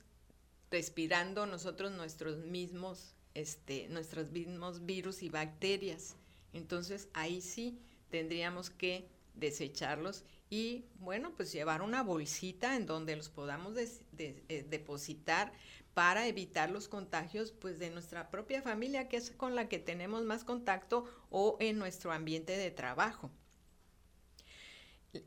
respirando 0.71 1.45
nosotros 1.45 1.91
nuestros 1.91 2.37
mismos, 2.37 3.15
este, 3.33 3.87
nuestros 3.89 4.31
mismos 4.31 4.85
virus 4.85 5.23
y 5.23 5.29
bacterias. 5.29 6.15
Entonces 6.53 7.09
ahí 7.13 7.41
sí 7.41 7.79
tendríamos 8.09 8.69
que 8.69 9.07
desecharlos 9.35 10.23
y 10.49 10.85
bueno, 10.99 11.33
pues 11.35 11.51
llevar 11.51 11.81
una 11.81 12.03
bolsita 12.03 12.75
en 12.75 12.85
donde 12.85 13.15
los 13.15 13.29
podamos 13.29 13.75
eh, 13.77 14.65
depositar 14.69 15.53
para 15.93 16.27
evitar 16.27 16.69
los 16.69 16.87
contagios 16.87 17.51
pues 17.51 17.79
de 17.79 17.89
nuestra 17.89 18.29
propia 18.29 18.61
familia, 18.61 19.07
que 19.09 19.17
es 19.17 19.31
con 19.31 19.55
la 19.55 19.67
que 19.67 19.79
tenemos 19.79 20.23
más 20.23 20.43
contacto, 20.43 21.05
o 21.29 21.57
en 21.59 21.77
nuestro 21.77 22.11
ambiente 22.11 22.57
de 22.57 22.71
trabajo. 22.71 23.31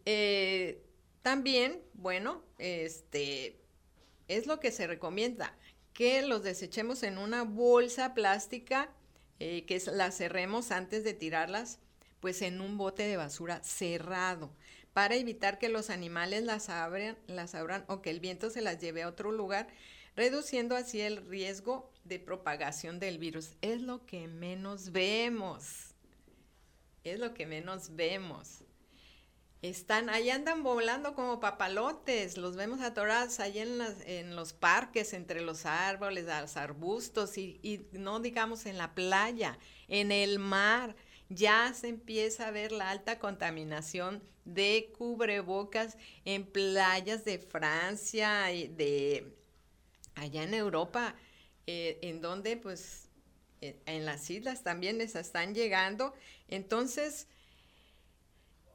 Eh, 0.06 0.84
también, 1.22 1.82
bueno, 1.94 2.42
este 2.58 3.60
es 4.28 4.46
lo 4.46 4.60
que 4.60 4.70
se 4.70 4.86
recomienda, 4.86 5.56
que 5.92 6.22
los 6.22 6.42
desechemos 6.42 7.02
en 7.02 7.18
una 7.18 7.42
bolsa 7.42 8.14
plástica, 8.14 8.90
eh, 9.38 9.64
que 9.66 9.80
la 9.92 10.10
cerremos 10.10 10.70
antes 10.70 11.04
de 11.04 11.14
tirarlas, 11.14 11.80
pues 12.20 12.42
en 12.42 12.60
un 12.60 12.78
bote 12.78 13.02
de 13.02 13.16
basura 13.16 13.62
cerrado, 13.62 14.52
para 14.92 15.16
evitar 15.16 15.58
que 15.58 15.68
los 15.68 15.90
animales 15.90 16.44
las 16.44 16.68
abran, 16.68 17.18
las 17.26 17.54
abran 17.54 17.84
o 17.88 18.02
que 18.02 18.10
el 18.10 18.20
viento 18.20 18.50
se 18.50 18.60
las 18.60 18.78
lleve 18.78 19.02
a 19.02 19.08
otro 19.08 19.32
lugar 19.32 19.68
reduciendo 20.16 20.76
así 20.76 21.00
el 21.00 21.26
riesgo 21.26 21.90
de 22.04 22.18
propagación 22.18 22.98
del 22.98 23.18
virus. 23.18 23.56
Es 23.62 23.80
lo 23.80 24.04
que 24.06 24.28
menos 24.28 24.92
vemos. 24.92 25.94
Es 27.04 27.18
lo 27.18 27.34
que 27.34 27.46
menos 27.46 27.94
vemos. 27.96 28.62
Están, 29.62 30.10
ahí 30.10 30.28
andan 30.28 30.64
volando 30.64 31.14
como 31.14 31.38
papalotes, 31.38 32.36
los 32.36 32.56
vemos 32.56 32.80
atorados 32.80 33.38
ahí 33.38 33.60
en, 33.60 33.78
en 34.06 34.34
los 34.34 34.52
parques, 34.52 35.12
entre 35.12 35.40
los 35.40 35.66
árboles, 35.66 36.26
los 36.26 36.56
arbustos 36.56 37.38
y, 37.38 37.60
y 37.62 37.86
no 37.92 38.18
digamos 38.18 38.66
en 38.66 38.76
la 38.76 38.92
playa, 38.96 39.58
en 39.86 40.10
el 40.10 40.40
mar. 40.40 40.96
ya 41.28 41.72
se 41.74 41.88
empieza 41.88 42.48
a 42.48 42.50
ver 42.50 42.72
la 42.72 42.90
alta 42.90 43.18
contaminación 43.20 44.22
de 44.44 44.92
cubrebocas 44.98 45.96
en 46.24 46.44
playas 46.44 47.24
de 47.24 47.38
Francia, 47.38 48.46
de 48.46 49.32
allá 50.14 50.42
en 50.42 50.54
Europa, 50.54 51.14
eh, 51.66 51.98
en 52.02 52.20
donde 52.20 52.56
pues 52.56 53.08
eh, 53.60 53.80
en 53.86 54.04
las 54.04 54.28
islas 54.28 54.62
también 54.62 54.98
les 54.98 55.14
están 55.14 55.54
llegando. 55.54 56.14
Entonces, 56.48 57.28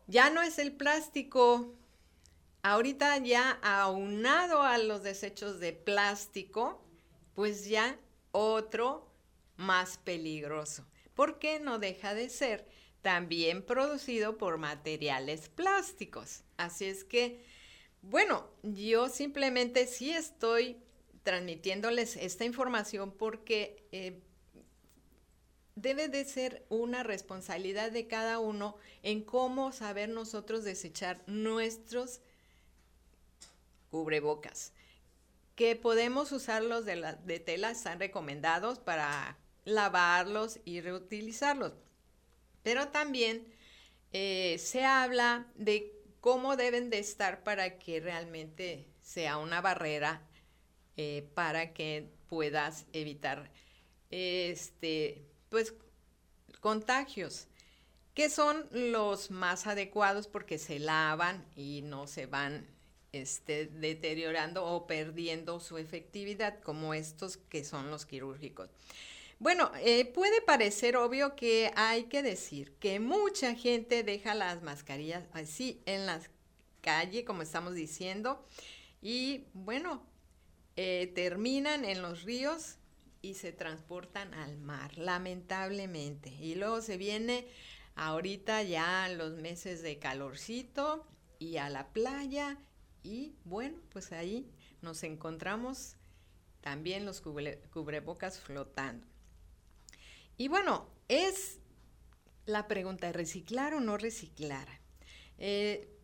ya 0.07 0.29
no 0.29 0.41
es 0.41 0.57
el 0.59 0.71
plástico. 0.71 1.75
Ahorita 2.63 3.17
ya 3.17 3.51
aunado 3.61 4.63
a 4.63 4.77
los 4.77 5.03
desechos 5.03 5.59
de 5.59 5.73
plástico, 5.73 6.83
pues 7.35 7.67
ya 7.67 7.99
otro 8.31 9.11
más 9.57 9.97
peligroso, 9.97 10.85
porque 11.13 11.59
no 11.59 11.79
deja 11.79 12.13
de 12.13 12.29
ser 12.29 12.67
también 13.01 13.63
producido 13.63 14.37
por 14.37 14.57
materiales 14.57 15.49
plásticos. 15.49 16.43
Así 16.57 16.85
es 16.85 17.03
que, 17.03 17.45
bueno, 18.01 18.49
yo 18.63 19.09
simplemente 19.09 19.87
sí 19.87 20.11
estoy 20.11 20.77
transmitiéndoles 21.27 22.15
esta 22.15 22.45
información 22.45 23.11
porque 23.11 23.85
eh, 23.91 24.21
debe 25.75 26.07
de 26.07 26.23
ser 26.23 26.65
una 26.69 27.03
responsabilidad 27.03 27.91
de 27.91 28.07
cada 28.07 28.39
uno 28.39 28.77
en 29.03 29.25
cómo 29.25 29.73
saber 29.73 30.07
nosotros 30.07 30.63
desechar 30.63 31.21
nuestros 31.27 32.21
cubrebocas. 33.91 34.71
Que 35.57 35.75
podemos 35.75 36.31
usarlos 36.31 36.85
de, 36.85 36.95
la, 36.95 37.15
de 37.15 37.41
tela, 37.41 37.71
están 37.71 37.99
recomendados 37.99 38.79
para 38.79 39.37
lavarlos 39.65 40.61
y 40.63 40.79
reutilizarlos. 40.79 41.73
Pero 42.63 42.87
también 42.87 43.53
eh, 44.13 44.55
se 44.59 44.85
habla 44.85 45.45
de 45.55 45.91
cómo 46.21 46.55
deben 46.55 46.89
de 46.89 46.99
estar 46.99 47.43
para 47.43 47.79
que 47.79 47.99
realmente 47.99 48.87
sea 49.01 49.35
una 49.35 49.59
barrera 49.59 50.26
eh, 50.97 51.29
para 51.33 51.73
que 51.73 52.09
puedas 52.27 52.85
evitar 52.91 53.49
este 54.09 55.23
pues 55.49 55.73
contagios 56.59 57.47
que 58.13 58.29
son 58.29 58.67
los 58.71 59.29
más 59.29 59.67
adecuados 59.67 60.27
porque 60.27 60.57
se 60.57 60.79
lavan 60.79 61.45
y 61.55 61.83
no 61.83 62.07
se 62.07 62.25
van 62.25 62.67
este, 63.11 63.67
deteriorando 63.67 64.65
o 64.65 64.87
perdiendo 64.87 65.59
su 65.59 65.77
efectividad 65.77 66.59
como 66.61 66.93
estos 66.93 67.37
que 67.37 67.63
son 67.63 67.91
los 67.91 68.05
quirúrgicos. 68.05 68.69
Bueno, 69.39 69.71
eh, 69.81 70.05
puede 70.05 70.41
parecer 70.41 70.97
obvio 70.97 71.35
que 71.35 71.71
hay 71.75 72.05
que 72.05 72.23
decir 72.23 72.73
que 72.79 72.99
mucha 72.99 73.53
gente 73.53 74.01
deja 74.01 74.33
las 74.33 74.63
mascarillas 74.63 75.23
así 75.33 75.79
en 75.85 76.07
la 76.07 76.19
calle, 76.81 77.23
como 77.23 77.43
estamos 77.43 77.75
diciendo, 77.75 78.43
y 78.99 79.45
bueno, 79.53 80.01
eh, 80.77 81.11
terminan 81.13 81.85
en 81.85 82.01
los 82.01 82.23
ríos 82.23 82.77
y 83.21 83.33
se 83.33 83.51
transportan 83.51 84.33
al 84.33 84.57
mar, 84.57 84.97
lamentablemente. 84.97 86.29
Y 86.29 86.55
luego 86.55 86.81
se 86.81 86.97
viene 86.97 87.47
ahorita 87.95 88.63
ya 88.63 89.09
los 89.09 89.33
meses 89.37 89.81
de 89.81 89.97
calorcito 89.97 91.05
y 91.39 91.57
a 91.57 91.69
la 91.69 91.91
playa 91.91 92.57
y 93.03 93.35
bueno, 93.43 93.79
pues 93.89 94.11
ahí 94.11 94.49
nos 94.81 95.03
encontramos 95.03 95.95
también 96.61 97.05
los 97.05 97.21
cubrebocas 97.21 98.39
flotando. 98.39 99.07
Y 100.37 100.47
bueno, 100.47 100.87
es 101.07 101.59
la 102.45 102.67
pregunta, 102.67 103.11
¿reciclar 103.11 103.73
o 103.73 103.79
no 103.79 103.97
reciclar? 103.97 104.67
Eh, 105.39 105.96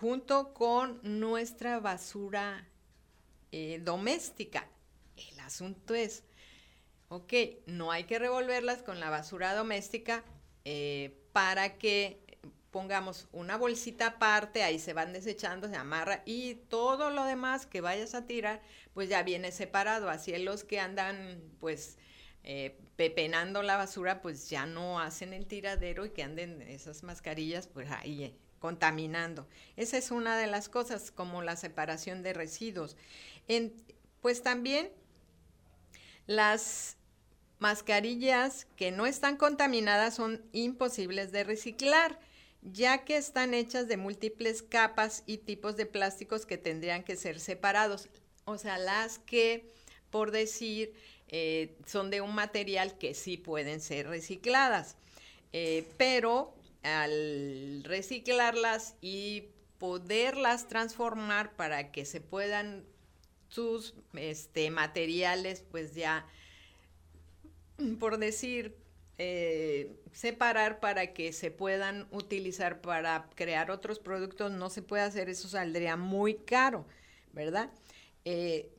junto 0.00 0.54
con 0.54 1.00
nuestra 1.02 1.80
basura 1.80 2.68
eh, 3.50 3.80
doméstica. 3.82 4.68
El 5.16 5.40
asunto 5.40 5.94
es, 5.94 6.22
ok, 7.08 7.32
no 7.66 7.90
hay 7.90 8.04
que 8.04 8.18
revolverlas 8.18 8.82
con 8.82 9.00
la 9.00 9.10
basura 9.10 9.54
doméstica 9.54 10.24
eh, 10.64 11.18
para 11.32 11.78
que 11.78 12.22
pongamos 12.70 13.26
una 13.32 13.56
bolsita 13.56 14.06
aparte, 14.06 14.62
ahí 14.62 14.78
se 14.78 14.92
van 14.92 15.12
desechando, 15.12 15.68
se 15.68 15.76
amarra 15.76 16.22
y 16.26 16.54
todo 16.68 17.10
lo 17.10 17.24
demás 17.24 17.66
que 17.66 17.80
vayas 17.80 18.14
a 18.14 18.26
tirar, 18.26 18.60
pues 18.94 19.08
ya 19.08 19.22
viene 19.24 19.50
separado. 19.50 20.10
Así 20.10 20.32
es 20.32 20.42
los 20.42 20.62
que 20.62 20.78
andan, 20.78 21.42
pues, 21.58 21.98
eh, 22.44 22.78
pepenando 22.94 23.62
la 23.64 23.76
basura, 23.76 24.22
pues 24.22 24.48
ya 24.48 24.66
no 24.66 25.00
hacen 25.00 25.32
el 25.32 25.46
tiradero 25.46 26.06
y 26.06 26.10
que 26.10 26.22
anden 26.22 26.62
esas 26.62 27.02
mascarillas, 27.02 27.66
pues 27.66 27.90
ahí 27.90 28.38
contaminando. 28.58 29.46
Esa 29.76 29.98
es 29.98 30.10
una 30.10 30.36
de 30.36 30.46
las 30.46 30.68
cosas, 30.68 31.10
como 31.10 31.42
la 31.42 31.56
separación 31.56 32.22
de 32.22 32.32
residuos. 32.32 32.96
pues 34.20 34.42
también 34.42 34.90
las 36.26 36.96
mascarillas 37.58 38.66
que 38.76 38.90
no 38.90 39.06
están 39.06 39.36
contaminadas 39.36 40.14
son 40.14 40.44
imposibles 40.52 41.32
de 41.32 41.44
reciclar, 41.44 42.20
ya 42.62 43.04
que 43.04 43.16
están 43.16 43.54
hechas 43.54 43.88
de 43.88 43.96
múltiples 43.96 44.62
capas 44.62 45.22
y 45.26 45.38
tipos 45.38 45.76
de 45.76 45.86
plásticos 45.86 46.46
que 46.46 46.58
tendrían 46.58 47.04
que 47.04 47.16
ser 47.16 47.40
separados. 47.40 48.08
O 48.44 48.58
sea, 48.58 48.78
las 48.78 49.18
que, 49.18 49.70
por 50.10 50.30
decir, 50.30 50.94
eh, 51.28 51.76
son 51.86 52.10
de 52.10 52.20
un 52.20 52.34
material 52.34 52.98
que 52.98 53.14
sí 53.14 53.36
pueden 53.36 53.80
ser 53.80 54.08
recicladas. 54.08 54.96
Eh, 55.52 55.86
pero 55.96 56.54
al 56.82 57.82
reciclarlas 57.84 58.94
y 59.00 59.48
poderlas 59.78 60.68
transformar 60.68 61.54
para 61.56 61.92
que 61.92 62.04
se 62.04 62.20
puedan 62.20 62.84
sus 63.48 63.94
este, 64.14 64.70
materiales, 64.70 65.64
pues 65.70 65.94
ya, 65.94 66.26
por 67.98 68.18
decir, 68.18 68.76
eh, 69.18 69.96
separar 70.12 70.80
para 70.80 71.12
que 71.12 71.32
se 71.32 71.50
puedan 71.50 72.06
utilizar 72.10 72.80
para 72.80 73.28
crear 73.34 73.70
otros 73.70 73.98
productos, 73.98 74.52
no 74.52 74.70
se 74.70 74.82
puede 74.82 75.02
hacer, 75.02 75.28
eso 75.28 75.48
saldría 75.48 75.96
muy 75.96 76.34
caro, 76.34 76.86
¿verdad? 77.32 77.70
Eh, 78.24 78.70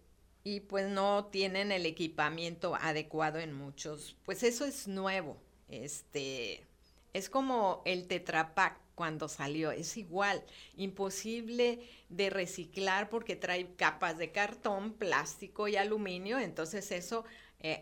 y 0.44 0.62
pues 0.62 0.88
no 0.88 1.26
tienen 1.26 1.72
el 1.72 1.86
equipamiento 1.86 2.76
adecuado 2.76 3.40
en 3.40 3.54
muchos, 3.54 4.16
pues 4.24 4.44
eso 4.44 4.66
es 4.66 4.88
nuevo, 4.88 5.38
este, 5.68 6.66
es 7.13 7.30
como 7.30 7.82
el 7.86 8.08
Tetrapac 8.08 8.80
cuando 9.00 9.30
salió, 9.30 9.72
es 9.72 9.95
igual, 9.95 10.43
imposible 10.76 11.80
de 12.10 12.30
reciclar 12.30 13.10
porque 13.10 13.38
trae 13.38 13.74
capas 13.78 14.17
de 14.17 14.34
cartón, 14.34 14.91
plástico 14.91 15.69
y 15.69 15.78
aluminio, 15.78 16.38
entonces 16.38 16.91
eso 16.91 17.24
eh, 17.62 17.82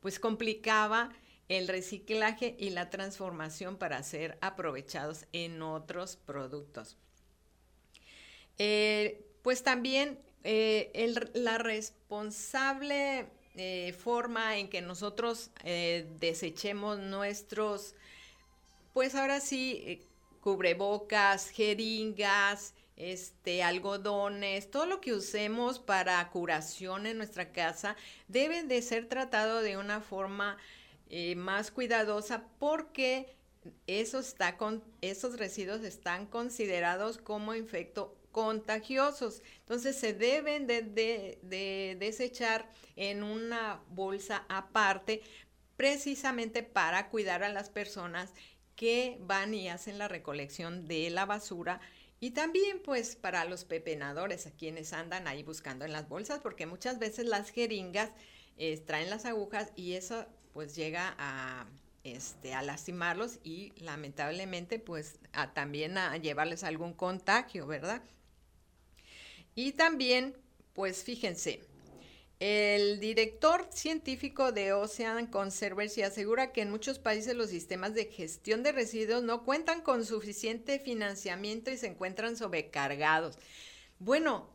pues 0.00 0.20
complicaba 0.20 1.08
el 1.48 1.66
reciclaje 1.66 2.56
y 2.58 2.68
la 2.68 2.90
transformación 2.90 3.78
para 3.78 4.02
ser 4.02 4.36
aprovechados 4.42 5.24
en 5.32 5.62
otros 5.62 6.16
productos. 6.16 6.98
Eh, 8.58 9.24
pues 9.40 9.62
también 9.62 10.18
eh, 10.42 11.30
la 11.32 11.56
responsable 11.56 13.28
forma 13.96 14.58
en 14.58 14.68
que 14.68 14.82
nosotros 14.82 15.52
desechemos 15.62 16.98
nuestros, 16.98 17.94
pues 18.94 19.14
ahora 19.14 19.40
sí, 19.40 20.00
cubrebocas, 20.40 21.50
jeringas, 21.50 22.72
este, 22.96 23.62
algodones, 23.62 24.70
todo 24.70 24.86
lo 24.86 25.00
que 25.00 25.12
usemos 25.12 25.80
para 25.80 26.30
curación 26.30 27.06
en 27.06 27.18
nuestra 27.18 27.52
casa 27.52 27.96
debe 28.28 28.62
de 28.62 28.80
ser 28.82 29.08
tratado 29.08 29.60
de 29.60 29.76
una 29.76 30.00
forma 30.00 30.56
eh, 31.10 31.34
más 31.34 31.70
cuidadosa 31.70 32.44
porque 32.58 33.34
está 33.86 34.56
con, 34.56 34.84
esos 35.00 35.38
residuos 35.38 35.82
están 35.82 36.26
considerados 36.26 37.18
como 37.18 37.54
infectos 37.54 38.10
contagiosos. 38.30 39.42
Entonces 39.60 39.96
se 39.96 40.12
deben 40.12 40.66
de, 40.66 40.82
de, 40.82 41.96
desechar 41.98 42.68
en 42.96 43.22
una 43.22 43.80
bolsa 43.90 44.44
aparte 44.48 45.22
precisamente 45.76 46.62
para 46.62 47.08
cuidar 47.08 47.42
a 47.42 47.48
las 47.48 47.70
personas 47.70 48.32
que 48.76 49.18
van 49.20 49.54
y 49.54 49.68
hacen 49.68 49.98
la 49.98 50.08
recolección 50.08 50.86
de 50.86 51.10
la 51.10 51.26
basura 51.26 51.80
y 52.20 52.30
también 52.30 52.80
pues 52.82 53.16
para 53.16 53.44
los 53.44 53.64
pepenadores, 53.64 54.46
a 54.46 54.50
quienes 54.50 54.92
andan 54.92 55.28
ahí 55.28 55.42
buscando 55.42 55.84
en 55.84 55.92
las 55.92 56.08
bolsas, 56.08 56.40
porque 56.40 56.66
muchas 56.66 56.98
veces 56.98 57.26
las 57.26 57.50
jeringas 57.50 58.10
eh, 58.56 58.78
traen 58.78 59.10
las 59.10 59.26
agujas 59.26 59.72
y 59.76 59.92
eso 59.92 60.24
pues 60.52 60.74
llega 60.74 61.14
a, 61.18 61.66
este, 62.02 62.54
a 62.54 62.62
lastimarlos 62.62 63.40
y 63.42 63.72
lamentablemente 63.76 64.78
pues 64.78 65.18
también 65.52 65.98
a 65.98 66.16
llevarles 66.16 66.64
algún 66.64 66.94
contagio, 66.94 67.66
¿verdad? 67.66 68.02
Y 69.54 69.72
también, 69.72 70.36
pues 70.72 71.04
fíjense, 71.04 71.60
el 72.40 73.00
director 73.00 73.68
científico 73.70 74.52
de 74.52 74.72
Ocean 74.72 75.26
Conservancy 75.28 76.02
asegura 76.02 76.52
que 76.52 76.62
en 76.62 76.70
muchos 76.70 76.98
países 76.98 77.34
los 77.34 77.50
sistemas 77.50 77.94
de 77.94 78.06
gestión 78.06 78.62
de 78.62 78.72
residuos 78.72 79.22
no 79.22 79.44
cuentan 79.44 79.80
con 79.82 80.04
suficiente 80.04 80.78
financiamiento 80.78 81.70
y 81.70 81.76
se 81.76 81.86
encuentran 81.86 82.36
sobrecargados. 82.36 83.38
Bueno, 83.98 84.50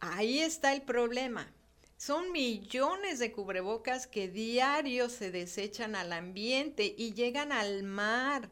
ahí 0.00 0.38
está 0.38 0.72
el 0.72 0.82
problema. 0.82 1.52
Son 1.96 2.30
millones 2.30 3.18
de 3.18 3.32
cubrebocas 3.32 4.06
que 4.06 4.28
diario 4.28 5.08
se 5.08 5.32
desechan 5.32 5.96
al 5.96 6.12
ambiente 6.12 6.94
y 6.96 7.12
llegan 7.12 7.50
al 7.50 7.82
mar. 7.82 8.48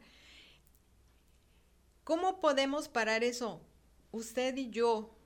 ¿Cómo 2.02 2.40
podemos 2.40 2.88
parar 2.88 3.22
eso? 3.22 3.60
Usted 4.10 4.56
y 4.56 4.70
yo. 4.70 5.16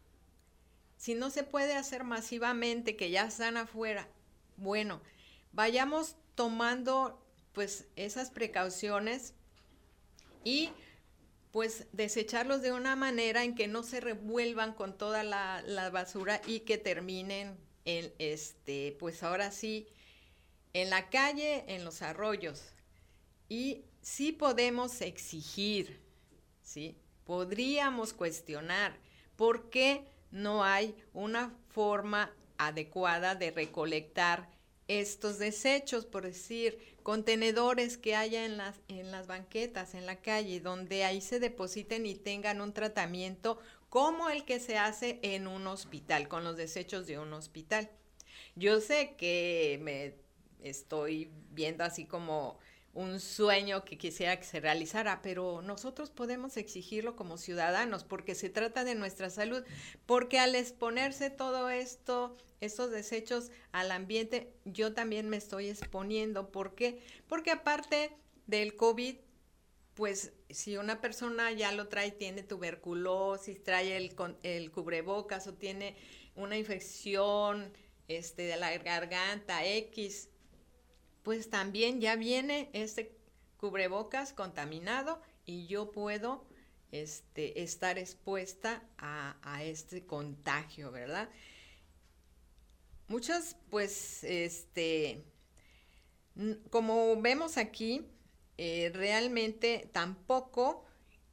Si 1.00 1.14
no 1.14 1.30
se 1.30 1.44
puede 1.44 1.76
hacer 1.76 2.04
masivamente, 2.04 2.94
que 2.94 3.10
ya 3.10 3.24
están 3.24 3.56
afuera, 3.56 4.06
bueno, 4.58 5.00
vayamos 5.50 6.14
tomando 6.34 7.24
pues 7.54 7.86
esas 7.96 8.30
precauciones 8.30 9.32
y 10.44 10.68
pues 11.52 11.86
desecharlos 11.92 12.60
de 12.60 12.72
una 12.72 12.96
manera 12.96 13.44
en 13.44 13.54
que 13.54 13.66
no 13.66 13.82
se 13.82 14.00
revuelvan 14.00 14.74
con 14.74 14.98
toda 14.98 15.22
la, 15.22 15.90
basura 15.90 16.42
y 16.46 16.60
que 16.60 16.76
terminen 16.76 17.56
en 17.86 18.12
este, 18.18 18.94
pues 19.00 19.22
ahora 19.22 19.52
sí, 19.52 19.88
en 20.74 20.90
la 20.90 21.08
calle, 21.08 21.64
en 21.68 21.82
los 21.82 22.02
arroyos. 22.02 22.74
Y 23.48 23.86
sí 24.02 24.32
podemos 24.32 25.00
exigir, 25.00 25.98
¿sí? 26.62 26.94
Podríamos 27.24 28.12
cuestionar 28.12 28.98
por 29.36 29.70
qué 29.70 30.04
no 30.30 30.64
hay 30.64 30.94
una 31.12 31.54
forma 31.68 32.32
adecuada 32.58 33.34
de 33.34 33.50
recolectar 33.50 34.48
estos 34.88 35.38
desechos, 35.38 36.04
por 36.04 36.24
decir, 36.24 36.96
contenedores 37.02 37.96
que 37.96 38.16
haya 38.16 38.44
en 38.44 38.56
las, 38.56 38.80
en 38.88 39.12
las 39.12 39.26
banquetas, 39.28 39.94
en 39.94 40.04
la 40.04 40.16
calle, 40.16 40.60
donde 40.60 41.04
ahí 41.04 41.20
se 41.20 41.38
depositen 41.38 42.06
y 42.06 42.16
tengan 42.16 42.60
un 42.60 42.72
tratamiento 42.72 43.58
como 43.88 44.30
el 44.30 44.44
que 44.44 44.60
se 44.60 44.78
hace 44.78 45.18
en 45.22 45.46
un 45.46 45.66
hospital, 45.66 46.28
con 46.28 46.44
los 46.44 46.56
desechos 46.56 47.06
de 47.06 47.18
un 47.18 47.32
hospital. 47.32 47.90
Yo 48.56 48.80
sé 48.80 49.14
que 49.16 49.78
me 49.82 50.14
estoy 50.62 51.30
viendo 51.52 51.84
así 51.84 52.04
como 52.04 52.58
un 52.92 53.20
sueño 53.20 53.84
que 53.84 53.96
quisiera 53.98 54.38
que 54.38 54.44
se 54.44 54.60
realizara, 54.60 55.22
pero 55.22 55.62
nosotros 55.62 56.10
podemos 56.10 56.56
exigirlo 56.56 57.14
como 57.14 57.36
ciudadanos 57.36 58.04
porque 58.04 58.34
se 58.34 58.50
trata 58.50 58.84
de 58.84 58.94
nuestra 58.94 59.30
salud, 59.30 59.62
porque 60.06 60.38
al 60.38 60.54
exponerse 60.54 61.30
todo 61.30 61.70
esto, 61.70 62.36
estos 62.60 62.90
desechos 62.90 63.50
al 63.72 63.92
ambiente, 63.92 64.52
yo 64.64 64.92
también 64.92 65.28
me 65.28 65.36
estoy 65.36 65.68
exponiendo. 65.68 66.50
¿Por 66.50 66.74
qué? 66.74 67.00
Porque 67.28 67.52
aparte 67.52 68.16
del 68.46 68.74
COVID, 68.74 69.16
pues 69.94 70.32
si 70.48 70.76
una 70.76 71.00
persona 71.00 71.52
ya 71.52 71.70
lo 71.72 71.88
trae, 71.88 72.10
tiene 72.10 72.42
tuberculosis, 72.42 73.62
trae 73.62 73.96
el, 73.96 74.16
el 74.42 74.72
cubrebocas 74.72 75.46
o 75.46 75.54
tiene 75.54 75.94
una 76.34 76.56
infección 76.56 77.72
este, 78.08 78.42
de 78.42 78.56
la 78.56 78.76
garganta 78.78 79.64
X, 79.64 80.29
pues 81.22 81.50
también 81.50 82.00
ya 82.00 82.16
viene 82.16 82.70
este 82.72 83.16
cubrebocas 83.56 84.32
contaminado 84.32 85.20
y 85.44 85.66
yo 85.66 85.90
puedo 85.90 86.46
este, 86.92 87.62
estar 87.62 87.98
expuesta 87.98 88.82
a, 88.98 89.36
a 89.42 89.62
este 89.64 90.04
contagio, 90.06 90.90
¿verdad? 90.90 91.28
Muchas, 93.08 93.56
pues, 93.70 94.24
este, 94.24 95.24
como 96.70 97.20
vemos 97.20 97.58
aquí, 97.58 98.06
eh, 98.56 98.90
realmente 98.94 99.88
tampoco 99.92 100.84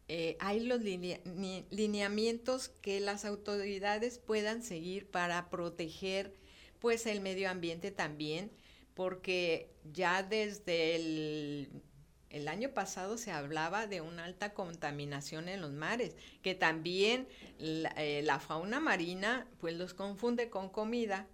eh, 0.07 0.37
hay 0.39 0.61
los 0.61 0.81
lineamientos 0.81 2.69
que 2.69 2.99
las 2.99 3.25
autoridades 3.25 4.17
puedan 4.17 4.63
seguir 4.63 5.11
para 5.11 5.49
proteger 5.49 6.33
pues 6.79 7.05
el 7.05 7.21
medio 7.21 7.49
ambiente 7.49 7.91
también, 7.91 8.51
porque 8.97 9.69
ya 9.93 10.23
desde 10.23 10.95
el, 10.95 12.47
año 12.47 12.69
pasado 12.73 13.19
se 13.19 13.31
hablaba 13.31 13.85
de 13.85 14.01
una 14.01 14.23
alta 14.23 14.55
contaminación 14.55 15.49
en 15.49 15.61
los 15.61 15.71
mares, 15.71 16.15
que 16.41 16.55
también 16.55 17.27
la, 17.59 17.89
eh, 17.97 18.23
la 18.23 18.39
fauna 18.39 18.79
marina 18.79 19.47
pues 19.59 19.75
los 19.75 19.93
confunde 19.93 20.49
con 20.49 20.69
comida. 20.69 21.27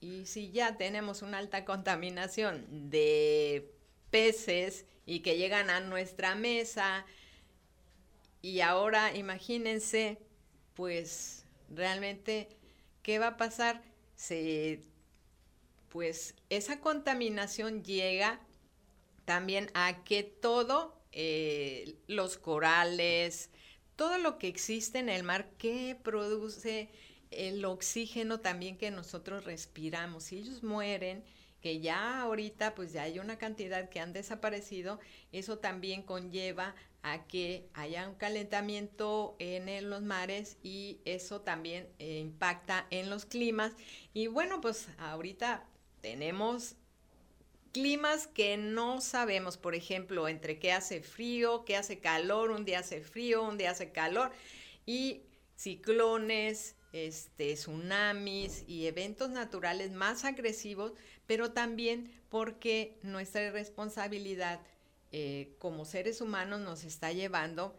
Y 0.00 0.26
si 0.26 0.52
ya 0.52 0.76
tenemos 0.76 1.22
una 1.22 1.38
alta 1.38 1.64
contaminación 1.64 2.90
de 2.90 3.72
peces 4.10 4.86
y 5.04 5.20
que 5.20 5.36
llegan 5.36 5.70
a 5.70 5.80
nuestra 5.80 6.36
mesa. 6.36 7.04
Y 8.42 8.60
ahora 8.60 9.16
imagínense, 9.16 10.18
pues 10.74 11.46
realmente, 11.68 12.48
¿qué 13.02 13.18
va 13.18 13.28
a 13.28 13.36
pasar? 13.36 13.82
Se, 14.14 14.91
pues 15.92 16.34
esa 16.48 16.80
contaminación 16.80 17.84
llega 17.84 18.40
también 19.26 19.70
a 19.74 20.04
que 20.04 20.22
todo, 20.22 20.98
eh, 21.12 21.96
los 22.06 22.38
corales, 22.38 23.50
todo 23.94 24.16
lo 24.16 24.38
que 24.38 24.48
existe 24.48 24.98
en 25.00 25.10
el 25.10 25.22
mar, 25.22 25.50
que 25.58 25.98
produce 26.02 26.88
el 27.30 27.62
oxígeno 27.66 28.40
también 28.40 28.78
que 28.78 28.90
nosotros 28.90 29.44
respiramos, 29.44 30.24
si 30.24 30.38
ellos 30.38 30.62
mueren, 30.62 31.24
que 31.60 31.80
ya 31.80 32.22
ahorita 32.22 32.74
pues 32.74 32.94
ya 32.94 33.02
hay 33.02 33.18
una 33.18 33.36
cantidad 33.36 33.90
que 33.90 34.00
han 34.00 34.14
desaparecido, 34.14 34.98
eso 35.30 35.58
también 35.58 36.02
conlleva 36.02 36.74
a 37.02 37.26
que 37.26 37.68
haya 37.74 38.08
un 38.08 38.14
calentamiento 38.14 39.36
en, 39.38 39.90
los 39.90 40.00
mares 40.00 40.56
y 40.62 41.00
eso 41.04 41.42
también 41.42 41.86
eh, 41.98 42.18
impacta 42.18 42.86
en 42.90 43.10
los 43.10 43.26
climas. 43.26 43.72
Y 44.14 44.28
bueno, 44.28 44.60
pues 44.60 44.88
ahorita 44.98 45.66
tenemos 46.02 46.74
climas 47.72 48.26
que 48.26 48.58
no 48.58 49.00
sabemos, 49.00 49.56
por 49.56 49.74
ejemplo, 49.74 50.28
entre 50.28 50.58
qué 50.58 50.72
hace 50.72 51.00
frío, 51.00 51.64
qué 51.64 51.76
hace 51.76 51.98
calor, 52.00 52.50
un 52.50 52.66
día 52.66 52.80
hace 52.80 53.00
frío, 53.00 53.42
un 53.42 53.56
día 53.56 53.70
hace 53.70 53.92
calor 53.92 54.30
y 54.84 55.22
ciclones, 55.56 56.76
este, 56.92 57.54
tsunamis 57.54 58.64
y 58.66 58.86
eventos 58.86 59.30
naturales 59.30 59.92
más 59.92 60.24
agresivos, 60.24 60.92
pero 61.26 61.52
también 61.52 62.12
porque 62.28 62.98
nuestra 63.02 63.46
irresponsabilidad 63.46 64.60
eh, 65.12 65.54
como 65.58 65.84
seres 65.86 66.20
humanos 66.20 66.60
nos 66.60 66.84
está 66.84 67.12
llevando 67.12 67.74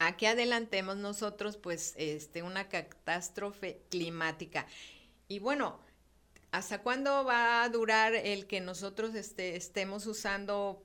a 0.00 0.16
que 0.16 0.28
adelantemos 0.28 0.96
nosotros 0.96 1.56
pues 1.56 1.94
este, 1.96 2.42
una 2.42 2.68
catástrofe 2.68 3.82
climática. 3.90 4.66
Y 5.28 5.40
bueno, 5.40 5.80
¿hasta 6.50 6.82
cuándo 6.82 7.24
va 7.24 7.62
a 7.62 7.68
durar 7.68 8.14
el 8.14 8.46
que 8.46 8.60
nosotros 8.60 9.14
este, 9.14 9.56
estemos 9.56 10.06
usando 10.06 10.82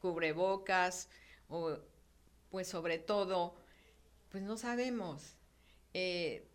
cubrebocas 0.00 1.08
o 1.48 1.78
pues 2.50 2.68
sobre 2.68 2.98
todo, 2.98 3.54
pues 4.28 4.42
no 4.42 4.56
sabemos. 4.56 5.36
Eh, 5.94 6.46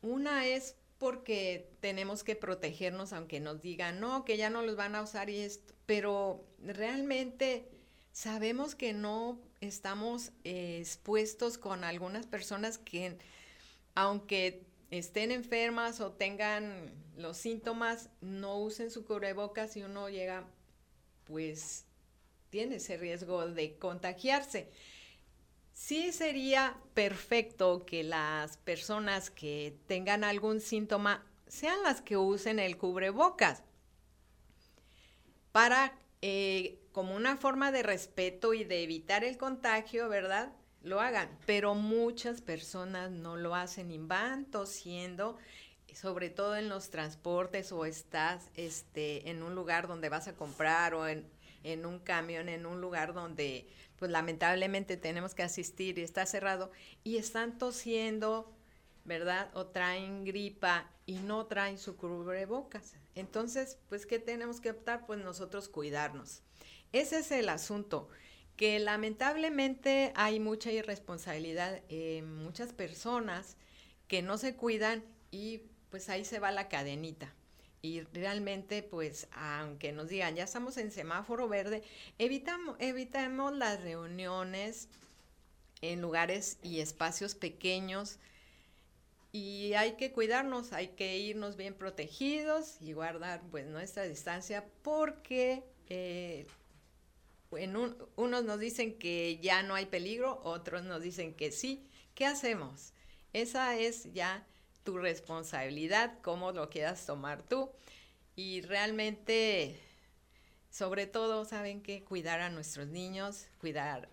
una 0.00 0.46
es 0.46 0.74
porque 0.98 1.70
tenemos 1.80 2.24
que 2.24 2.34
protegernos 2.34 3.12
aunque 3.12 3.40
nos 3.40 3.60
digan, 3.60 4.00
no, 4.00 4.24
que 4.24 4.36
ya 4.36 4.50
no 4.50 4.62
los 4.62 4.76
van 4.76 4.94
a 4.94 5.02
usar 5.02 5.30
y 5.30 5.38
esto, 5.38 5.74
pero 5.86 6.44
realmente 6.60 7.68
sabemos 8.12 8.74
que 8.74 8.92
no 8.92 9.38
estamos 9.60 10.32
eh, 10.44 10.78
expuestos 10.80 11.58
con 11.58 11.84
algunas 11.84 12.26
personas 12.26 12.78
que 12.78 13.18
aunque 13.94 14.66
estén 14.90 15.30
enfermas 15.30 16.00
o 16.00 16.12
tengan 16.12 16.92
los 17.16 17.36
síntomas, 17.36 18.10
no 18.20 18.58
usen 18.58 18.90
su 18.90 19.04
cubrebocas 19.04 19.76
y 19.76 19.82
uno 19.82 20.08
llega, 20.08 20.44
pues 21.24 21.84
tiene 22.50 22.76
ese 22.76 22.96
riesgo 22.96 23.46
de 23.46 23.76
contagiarse. 23.76 24.70
Sí 25.72 26.12
sería 26.12 26.76
perfecto 26.94 27.84
que 27.86 28.02
las 28.02 28.56
personas 28.56 29.30
que 29.30 29.76
tengan 29.86 30.24
algún 30.24 30.60
síntoma 30.60 31.24
sean 31.46 31.82
las 31.82 32.00
que 32.00 32.16
usen 32.16 32.58
el 32.58 32.76
cubrebocas 32.76 33.62
para, 35.52 35.96
eh, 36.20 36.78
como 36.92 37.14
una 37.14 37.36
forma 37.36 37.72
de 37.72 37.82
respeto 37.82 38.54
y 38.54 38.64
de 38.64 38.82
evitar 38.82 39.24
el 39.24 39.36
contagio, 39.36 40.08
¿verdad? 40.08 40.52
Lo 40.82 41.00
hagan, 41.00 41.28
pero 41.44 41.74
muchas 41.74 42.40
personas 42.40 43.10
no 43.10 43.36
lo 43.36 43.54
hacen 43.54 43.90
y 43.90 43.98
van 43.98 44.44
tosiendo, 44.44 45.36
sobre 45.92 46.30
todo 46.30 46.56
en 46.56 46.68
los 46.68 46.90
transportes 46.90 47.72
o 47.72 47.84
estás 47.84 48.50
este, 48.54 49.28
en 49.28 49.42
un 49.42 49.54
lugar 49.54 49.88
donde 49.88 50.08
vas 50.08 50.28
a 50.28 50.34
comprar 50.34 50.94
o 50.94 51.08
en, 51.08 51.26
un 51.84 51.98
camión, 51.98 52.48
en 52.48 52.64
un 52.64 52.80
lugar 52.80 53.12
donde 53.12 53.68
pues 53.96 54.10
lamentablemente 54.10 54.96
tenemos 54.96 55.34
que 55.34 55.42
asistir 55.42 55.98
y 55.98 56.02
está 56.02 56.24
cerrado 56.24 56.70
y 57.02 57.16
están 57.16 57.58
tosiendo, 57.58 58.54
¿verdad? 59.04 59.50
O 59.54 59.66
traen 59.66 60.24
gripa 60.24 60.88
y 61.04 61.16
no 61.16 61.46
traen 61.46 61.78
su 61.78 61.96
cubrebocas. 61.96 62.94
Entonces, 63.16 63.78
pues, 63.88 64.06
¿qué 64.06 64.20
tenemos 64.20 64.60
que 64.60 64.70
optar? 64.70 65.04
Pues 65.06 65.18
nosotros 65.18 65.68
cuidarnos. 65.68 66.42
Ese 66.92 67.18
es 67.18 67.32
el 67.32 67.48
asunto, 67.48 68.08
que 68.58 68.80
lamentablemente 68.80 70.12
hay 70.16 70.40
mucha 70.40 70.72
irresponsabilidad 70.72 71.80
en 71.88 72.34
muchas 72.42 72.72
personas 72.72 73.56
que 74.08 74.20
no 74.20 74.36
se 74.36 74.56
cuidan 74.56 75.04
y 75.30 75.62
pues 75.90 76.08
ahí 76.08 76.24
se 76.24 76.40
va 76.40 76.50
la 76.50 76.68
cadenita. 76.68 77.32
Y 77.82 78.00
realmente 78.00 78.82
pues 78.82 79.28
aunque 79.30 79.92
nos 79.92 80.08
digan 80.08 80.34
ya 80.34 80.42
estamos 80.42 80.76
en 80.76 80.90
semáforo 80.90 81.48
verde, 81.48 81.84
evitamos, 82.18 82.76
las 83.56 83.80
reuniones 83.80 84.88
en 85.80 86.00
lugares 86.00 86.58
y 86.64 86.80
espacios 86.80 87.36
pequeños. 87.36 88.18
Y 89.30 89.74
hay 89.74 89.92
que 89.92 90.10
cuidarnos, 90.10 90.72
hay 90.72 90.88
que 90.88 91.16
irnos 91.18 91.56
bien 91.56 91.74
protegidos 91.74 92.78
y 92.80 92.92
guardar 92.92 93.40
pues 93.52 93.66
nuestra 93.66 94.02
distancia 94.02 94.66
porque 94.82 95.62
eh, 95.88 96.44
unos 97.50 98.44
nos 98.44 98.60
dicen 98.60 98.98
que 98.98 99.38
ya 99.42 99.62
no 99.62 99.74
hay 99.74 99.86
peligro, 99.86 100.40
otros 100.44 100.84
nos 100.84 101.02
dicen 101.02 101.34
que 101.34 101.50
sí. 101.50 101.88
¿Qué 102.14 102.26
hacemos? 102.26 102.92
Esa 103.32 103.76
es 103.76 104.12
ya 104.12 104.46
tu 104.84 104.98
responsabilidad, 104.98 106.18
cómo 106.22 106.52
lo 106.52 106.68
quieras 106.70 107.06
tomar 107.06 107.42
tú. 107.42 107.70
Y 108.36 108.62
realmente, 108.62 109.80
sobre 110.70 111.06
todo, 111.06 111.44
saben 111.44 111.82
que 111.82 112.04
cuidar 112.04 112.40
a 112.40 112.50
nuestros 112.50 112.88
niños, 112.88 113.46
cuidar, 113.60 114.08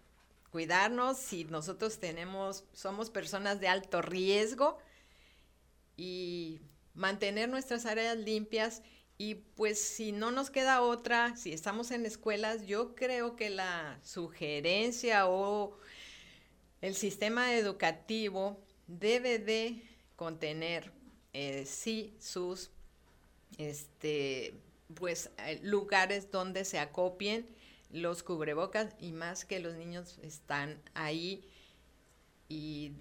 cuidarnos 0.51 1.17
si 1.17 1.45
nosotros 1.45 1.99
tenemos, 1.99 2.63
somos 2.73 3.09
personas 3.09 3.59
de 3.59 3.67
alto 3.67 4.01
riesgo 4.01 4.77
y 5.97 6.61
mantener 6.93 7.49
nuestras 7.49 7.85
áreas 7.85 8.17
limpias 8.17 8.81
y 9.17 9.35
pues 9.35 9.79
si 9.79 10.11
no 10.11 10.31
nos 10.31 10.49
queda 10.49 10.81
otra, 10.81 11.35
si 11.37 11.53
estamos 11.53 11.91
en 11.91 12.05
escuelas, 12.05 12.65
yo 12.65 12.95
creo 12.95 13.35
que 13.35 13.49
la 13.49 13.99
sugerencia 14.03 15.27
o 15.27 15.77
el 16.81 16.95
sistema 16.95 17.55
educativo 17.55 18.59
debe 18.87 19.39
de 19.39 19.81
contener 20.15 20.91
eh, 21.33 21.65
sí 21.65 22.15
sus 22.19 22.71
este 23.57 24.53
pues 24.93 25.31
eh, 25.37 25.59
lugares 25.63 26.29
donde 26.29 26.65
se 26.65 26.79
acopien 26.79 27.47
los 27.89 28.23
cubrebocas 28.23 28.95
y 28.99 29.13
más 29.13 29.45
que 29.45 29.59
los 29.59 29.75
niños 29.75 30.19
están 30.21 30.81
ahí 30.93 31.49
y 32.49 32.93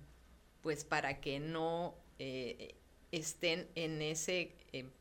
pues 0.63 0.85
para 0.85 1.21
que 1.21 1.41
no 1.41 1.95
eh, 2.19 2.75
estén 3.17 3.69
en 3.75 4.03
ese 4.03 4.57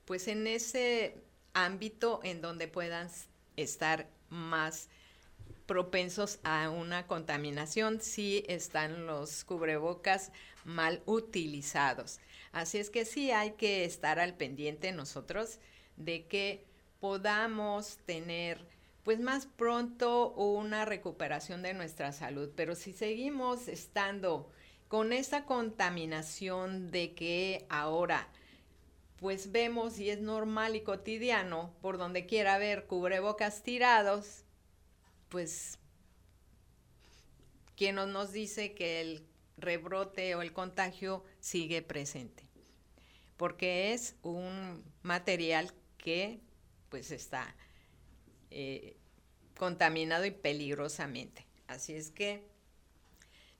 pues 0.05 0.27
en 0.27 0.45
ese 0.45 1.15
ámbito 1.53 2.19
en 2.23 2.41
donde 2.41 2.67
puedan 2.67 3.09
estar 3.55 4.07
más 4.29 4.89
propensos 5.65 6.39
a 6.43 6.69
una 6.69 7.07
contaminación 7.07 8.01
si 8.01 8.43
están 8.47 9.07
los 9.07 9.43
cubrebocas 9.43 10.31
mal 10.65 11.01
utilizados. 11.05 12.19
Así 12.51 12.77
es 12.77 12.89
que 12.89 13.05
sí 13.05 13.31
hay 13.31 13.51
que 13.51 13.85
estar 13.85 14.19
al 14.19 14.35
pendiente 14.35 14.91
nosotros 14.91 15.59
de 15.97 16.27
que 16.27 16.65
podamos 16.99 17.97
tener 18.05 18.65
pues 19.03 19.19
más 19.19 19.45
pronto 19.45 20.31
una 20.31 20.85
recuperación 20.85 21.61
de 21.61 21.73
nuestra 21.73 22.13
salud, 22.13 22.51
pero 22.55 22.75
si 22.75 22.93
seguimos 22.93 23.67
estando 23.67 24.49
con 24.93 25.11
esta 25.11 25.45
contaminación 25.45 26.91
de 26.91 27.15
que 27.15 27.65
ahora 27.67 28.29
pues 29.17 29.51
vemos 29.51 29.97
y 29.97 30.11
es 30.11 30.21
normal 30.21 30.75
y 30.75 30.81
cotidiano 30.81 31.73
por 31.81 31.97
donde 31.97 32.27
quiera 32.27 32.59
ver 32.59 32.85
cubrebocas 32.85 33.63
tirados, 33.63 34.43
pues 35.29 35.79
quien 37.75 37.95
nos 37.95 38.33
dice 38.33 38.75
que 38.75 39.01
el 39.01 39.25
rebrote 39.57 40.35
o 40.35 40.43
el 40.43 40.53
contagio 40.53 41.23
sigue 41.39 41.81
presente, 41.81 42.43
porque 43.35 43.93
es 43.93 44.15
un 44.21 44.83
material 45.01 45.73
que 45.97 46.39
pues 46.89 47.09
está 47.09 47.55
eh, 48.51 48.95
contaminado 49.57 50.23
y 50.25 50.29
peligrosamente. 50.29 51.47
Así 51.65 51.95
es 51.95 52.11
que 52.11 52.52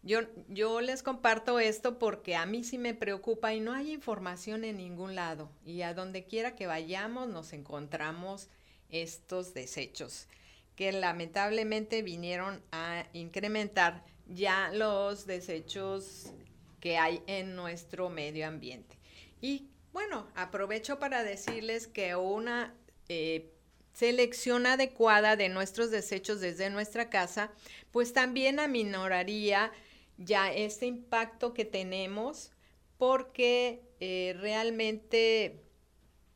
yo, 0.04 0.20
yo 0.50 0.82
les 0.82 1.02
comparto 1.02 1.60
esto 1.60 1.98
porque 1.98 2.36
a 2.36 2.46
mí 2.46 2.64
sí 2.64 2.78
me 2.78 2.94
preocupa 2.94 3.54
y 3.54 3.60
no 3.60 3.74
hay 3.74 3.94
información 3.94 4.66
en 4.66 4.78
ningún 4.78 5.16
lado. 5.16 5.50
Y 5.66 5.82
a 5.82 5.94
donde 5.94 6.26
quiera 6.26 6.56
que 6.56 6.68
vayamos 6.68 7.30
nos 7.30 7.54
encontramos 7.54 8.50
estos 8.90 9.54
desechos 9.54 10.28
que 10.76 10.92
lamentablemente 10.92 12.02
vinieron 12.02 12.62
a 12.72 13.06
incrementar 13.14 14.04
ya 14.28 14.72
los 14.74 15.26
desechos 15.26 16.34
que 16.80 16.98
hay 16.98 17.22
en 17.28 17.56
nuestro 17.56 18.10
medio 18.10 18.48
ambiente. 18.48 18.98
Y 19.40 19.68
bueno, 19.94 20.28
aprovecho 20.36 21.00
para 21.00 21.24
decirles 21.24 21.88
que 21.88 22.16
una 22.16 22.74
eh, 23.08 23.52
selección 23.94 24.66
adecuada 24.66 25.36
de 25.36 25.50
nuestros 25.50 25.92
desechos 25.92 26.42
desde 26.42 26.70
nuestra 26.70 27.10
casa, 27.10 27.52
pues 27.92 28.12
también 28.12 28.60
aminoraría 28.60 29.72
ya 30.18 30.52
este 30.52 30.86
impacto 30.86 31.54
que 31.54 31.66
tenemos 31.66 32.52
porque 32.98 33.82
eh, 34.00 34.36
realmente 34.40 35.64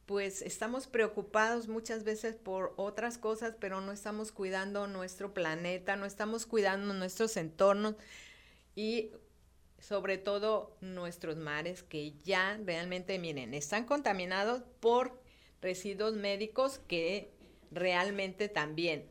pues 0.05 0.41
estamos 0.41 0.87
preocupados 0.87 1.67
muchas 1.67 2.05
veces 2.05 2.35
por 2.35 2.73
otras 2.77 3.17
cosas, 3.17 3.55
pero 3.59 3.81
no 3.81 3.91
estamos 3.91 4.31
cuidando 4.31 4.87
nuestro 4.87 5.33
planeta, 5.33 5.97
no 5.97 6.05
estamos 6.05 6.45
cuidando 6.45 6.93
nuestros 6.93 7.35
entornos 7.35 7.95
y 8.73 9.11
sobre 9.79 10.17
todo 10.17 10.77
nuestros 10.79 11.35
mares 11.35 11.83
que 11.83 12.13
ya 12.23 12.57
realmente, 12.63 13.19
miren, 13.19 13.53
están 13.53 13.85
contaminados 13.85 14.63
por 14.79 15.21
residuos 15.61 16.15
médicos 16.15 16.79
que 16.87 17.33
realmente 17.71 18.47
también. 18.47 19.09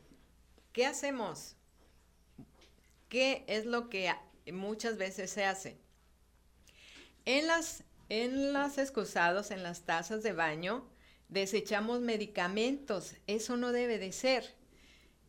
¿Qué 0.73 0.87
hacemos? 0.87 1.55
¿Qué 3.07 3.45
es 3.47 3.65
lo 3.65 3.89
que 3.89 4.11
muchas 4.51 4.97
veces 4.97 5.31
se 5.31 5.45
hace? 5.45 5.77
En 7.25 7.47
las 7.47 7.83
en 8.09 8.53
los 8.53 8.77
excusados, 8.77 9.51
en 9.51 9.63
las 9.63 9.81
tazas 9.81 10.23
de 10.23 10.31
baño, 10.31 10.87
desechamos 11.27 11.99
medicamentos. 11.99 13.15
Eso 13.27 13.57
no 13.57 13.71
debe 13.71 13.97
de 13.97 14.11
ser. 14.11 14.55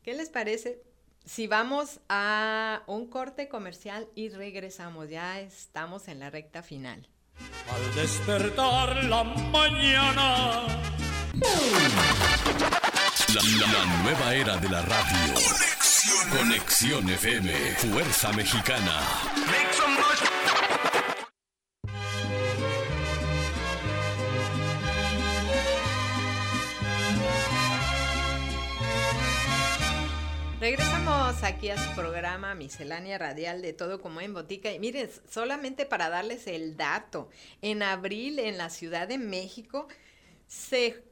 ¿Qué 0.02 0.14
les 0.14 0.28
parece? 0.28 0.82
Si 1.24 1.46
vamos 1.46 2.00
a 2.08 2.82
un 2.86 3.08
corte 3.08 3.48
comercial 3.48 4.08
y 4.14 4.28
regresamos, 4.30 5.10
ya 5.10 5.40
estamos 5.40 6.08
en 6.08 6.20
la 6.20 6.30
recta 6.30 6.62
final. 6.62 7.08
Al 7.70 7.94
despertar 7.94 9.04
la 9.04 9.24
mañana. 9.24 10.66
La, 13.34 14.02
nueva 14.02 14.34
era 14.34 14.56
de 14.56 14.68
la 14.70 14.82
radio. 14.82 15.77
Conexión, 16.08 17.06
FM, 17.06 17.50
Fuerza 17.76 18.32
Mexicana. 18.32 19.00
Regresamos 30.58 31.42
aquí 31.42 31.68
a 31.68 31.76
su 31.76 31.94
programa 31.94 32.54
Miscelánea 32.54 33.18
Radial 33.18 33.60
de 33.60 33.74
Todo 33.74 34.00
como 34.00 34.22
en 34.22 34.32
Botica. 34.32 34.72
Y 34.72 34.78
miren, 34.78 35.10
solamente 35.28 35.84
para 35.84 36.08
darles 36.08 36.46
el 36.46 36.78
dato, 36.78 37.28
en 37.60 37.82
abril 37.82 38.38
en 38.38 38.56
la 38.56 38.70
Ciudad 38.70 39.08
de 39.08 39.18
México 39.18 39.88
se 40.46 41.04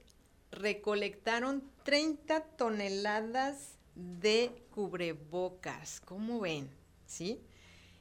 recolectaron 0.50 1.70
30 1.85 2.40
toneladas 2.56 3.76
de 3.96 4.64
cubrebocas. 4.70 6.00
¿Cómo 6.00 6.40
ven? 6.40 6.70
¿Sí? 7.06 7.40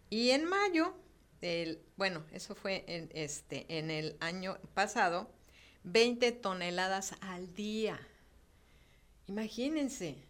Y 0.10 0.30
en 0.30 0.46
mayo, 0.46 0.94
el, 1.42 1.82
bueno, 1.98 2.24
eso 2.32 2.54
fue 2.54 2.84
en, 2.88 3.10
este, 3.14 3.66
en 3.78 3.90
el 3.90 4.18
año 4.20 4.58
pasado, 4.76 5.32
20 5.84 6.32
toneladas 6.34 7.16
al 7.22 7.54
día. 7.56 8.00
Imagínense 9.28 10.26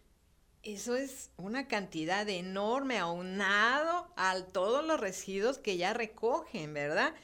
eso 0.66 0.96
es 0.96 1.30
una 1.36 1.68
cantidad 1.68 2.28
enorme 2.28 2.98
aunado 2.98 4.12
a 4.16 4.36
todos 4.52 4.84
los 4.84 4.98
residuos 4.98 5.58
que 5.58 5.76
ya 5.76 5.92
recogen, 5.92 6.74
¿verdad? 6.74 7.14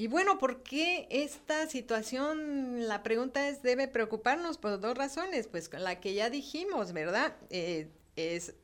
Y 0.00 0.06
bueno, 0.06 0.38
¿por 0.38 0.62
qué 0.62 1.08
esta 1.10 1.66
situación? 1.66 2.86
La 2.86 3.02
pregunta 3.02 3.48
es, 3.48 3.62
debe 3.62 3.88
preocuparnos 3.88 4.56
por 4.56 4.78
dos 4.78 4.96
razones, 4.96 5.48
pues 5.48 5.68
la 5.72 5.98
que 5.98 6.14
ya 6.14 6.30
dijimos, 6.30 6.92
¿verdad? 6.92 7.36
Eh, 7.50 7.90
es, 8.14 8.54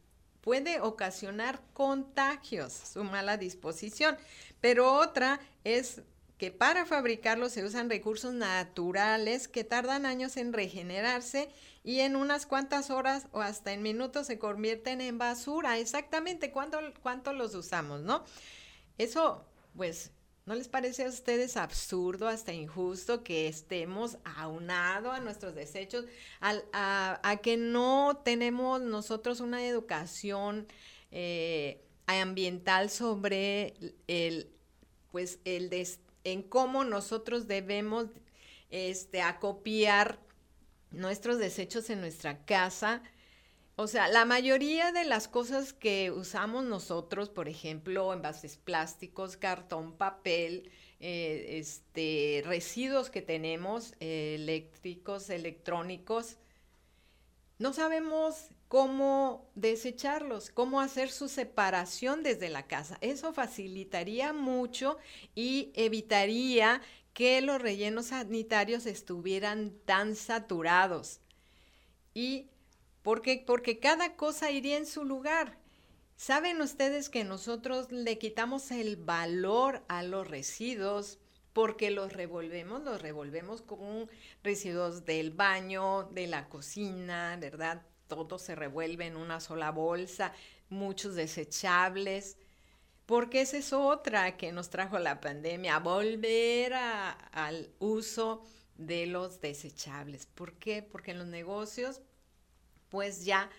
puede 0.43 0.81
ocasionar 0.81 1.61
contagios, 1.73 2.73
su 2.73 3.03
mala 3.03 3.37
disposición, 3.37 4.17
pero 4.61 4.93
otra 4.93 5.41
es 5.65 6.03
que 6.39 6.53
para 6.53 6.87
fabricarlo 6.87 7.49
se 7.49 7.65
usan 7.65 7.91
recursos 7.91 8.33
naturales 8.33 9.49
que 9.49 9.65
tardan 9.65 10.07
años 10.07 10.37
en 10.37 10.53
regenerarse 10.53 11.49
y 11.83 12.01
en 12.01 12.15
unas 12.15 12.47
cuantas 12.47 12.91
horas 12.91 13.27
o 13.33 13.41
hasta 13.41 13.73
en 13.73 13.83
minutos 13.83 14.29
se 14.29 14.39
convierten 14.39 15.01
en 15.01 15.19
basura. 15.19 15.79
Exactamente, 15.79 16.53
¿cuánto, 16.53 16.79
cuánto 17.03 17.33
los 17.33 17.57
usamos, 17.57 18.03
no? 18.03 18.25
Eso, 18.99 19.45
pues, 19.77 20.13
¿no 20.47 20.55
les 20.55 20.69
parece 20.69 21.05
a 21.05 21.09
ustedes 21.09 21.57
absurdo, 21.57 22.29
hasta 22.29 22.53
injusto 22.53 23.25
que 23.25 23.49
estemos 23.49 24.19
aunados 24.25 25.15
a 25.15 25.21
nuestros 25.21 25.55
desechos, 25.55 26.05
a, 26.41 27.41
que 27.43 27.57
no 27.57 28.21
tenemos 28.25 28.83
nosotros 28.83 29.41
una 29.41 29.67
educación 29.67 30.67
eh, 31.11 31.81
ambiental 32.07 32.91
sobre 32.91 33.75
el, 34.07 34.51
pues, 35.13 35.39
el 35.45 35.71
en 36.25 36.43
cómo 36.43 36.85
nosotros 36.85 37.47
debemos 37.47 38.07
este, 38.71 39.23
acopiar 39.23 40.19
nuestros 40.91 41.39
desechos 41.39 41.91
en 41.91 42.01
nuestra 42.01 42.45
casa. 42.45 43.03
O 43.77 43.89
sea, 43.89 44.07
la 44.07 44.25
mayoría 44.25 44.93
de 44.93 45.05
las 45.05 45.27
cosas 45.27 45.73
que 45.73 46.13
usamos 46.13 46.65
nosotros, 46.65 47.29
por 47.29 47.49
ejemplo, 47.49 48.13
envases 48.13 48.57
plásticos, 48.57 49.37
cartón, 49.37 49.97
papel, 49.97 50.71
eh, 51.01 51.59
este, 51.59 52.43
residuos 52.47 53.11
que 53.11 53.21
tenemos, 53.21 53.95
eléctricos, 53.99 55.29
electrónicos, 55.29 56.37
no 57.59 57.73
sabemos 57.73 58.49
cómo 58.69 59.51
desecharlos, 59.57 60.51
cómo 60.51 60.81
hacer 60.81 61.11
su 61.11 61.29
separación 61.29 62.23
desde 62.23 62.51
la 62.51 62.67
casa. 62.69 62.99
Eso 63.01 63.33
facilitaría 63.33 64.33
mucho 64.33 64.99
y 65.35 65.73
evitaría 65.75 66.81
que 67.13 67.41
los 67.41 67.61
rellenos 67.61 68.07
sanitarios 68.07 68.87
estuvieran 68.87 69.73
tan 69.85 70.17
saturados. 70.17 71.21
¿Y 72.13 72.51
por 73.05 73.23
Porque 73.47 73.79
cada 73.79 74.17
cosa 74.17 74.51
iría 74.51 74.77
en 74.77 74.87
su 74.87 75.05
lugar. 75.05 75.57
¿Saben 76.17 76.61
ustedes 76.61 77.09
que 77.09 77.23
nosotros 77.23 77.93
le 77.93 78.19
quitamos 78.19 78.73
el 78.73 78.97
valor 78.97 79.85
a 79.87 80.03
los 80.03 80.27
residuos 80.27 81.21
porque 81.53 81.93
los 81.93 82.13
revolvemos, 82.13 82.83
los 82.83 83.01
revolvemos 83.01 83.63
con 83.63 84.11
residuos 84.43 85.05
del 85.05 85.31
baño, 85.31 86.09
de 86.11 86.27
la 86.27 86.49
cocina, 86.49 87.37
¿verdad? 87.41 87.83
Todo 88.09 88.41
se 88.41 88.57
revuelve 88.57 89.07
en 89.07 89.17
una 89.17 89.39
sola 89.39 89.71
bolsa, 89.71 90.33
muchos 90.69 91.15
desechables 91.15 92.37
porque 93.07 93.43
esa 93.43 93.59
es 93.59 93.73
otra 93.73 94.37
que 94.37 94.51
nos 94.53 94.71
trajo 94.71 94.99
la 94.99 95.21
pandemia, 95.21 95.79
volver 95.79 96.73
al 96.73 97.71
uso 97.79 98.43
de 98.77 99.07
los 99.07 99.41
desechables. 99.41 100.27
¿Por 100.27 100.55
qué? 100.55 100.83
Porque 100.83 101.11
en 101.11 101.19
los 101.19 101.27
negocios, 101.27 102.01
pues 102.95 103.25
ya 103.25 103.51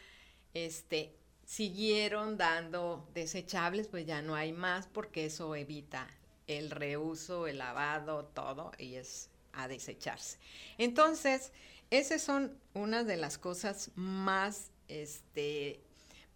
este, 0.54 1.13
siguieron 1.45 2.38
dando 2.38 3.06
desechables, 3.13 3.89
pues 3.89 4.06
ya 4.06 4.21
no 4.21 4.34
hay 4.34 4.54
más 4.54 4.88
porque 4.88 5.26
eso 5.26 5.58
evita 5.58 6.08
el 6.48 6.71
reuso, 6.71 7.45
el 7.45 7.58
lavado, 7.58 8.28
todo, 8.28 8.71
y 8.78 8.95
es 8.95 9.30
a 9.52 9.67
desecharse. 9.67 10.38
Entonces, 10.78 11.52
esas 11.91 12.21
son 12.21 12.58
una 12.74 13.04
de 13.04 13.17
las 13.17 13.38
cosas 13.38 13.91
más 13.95 14.71
este, 14.88 15.82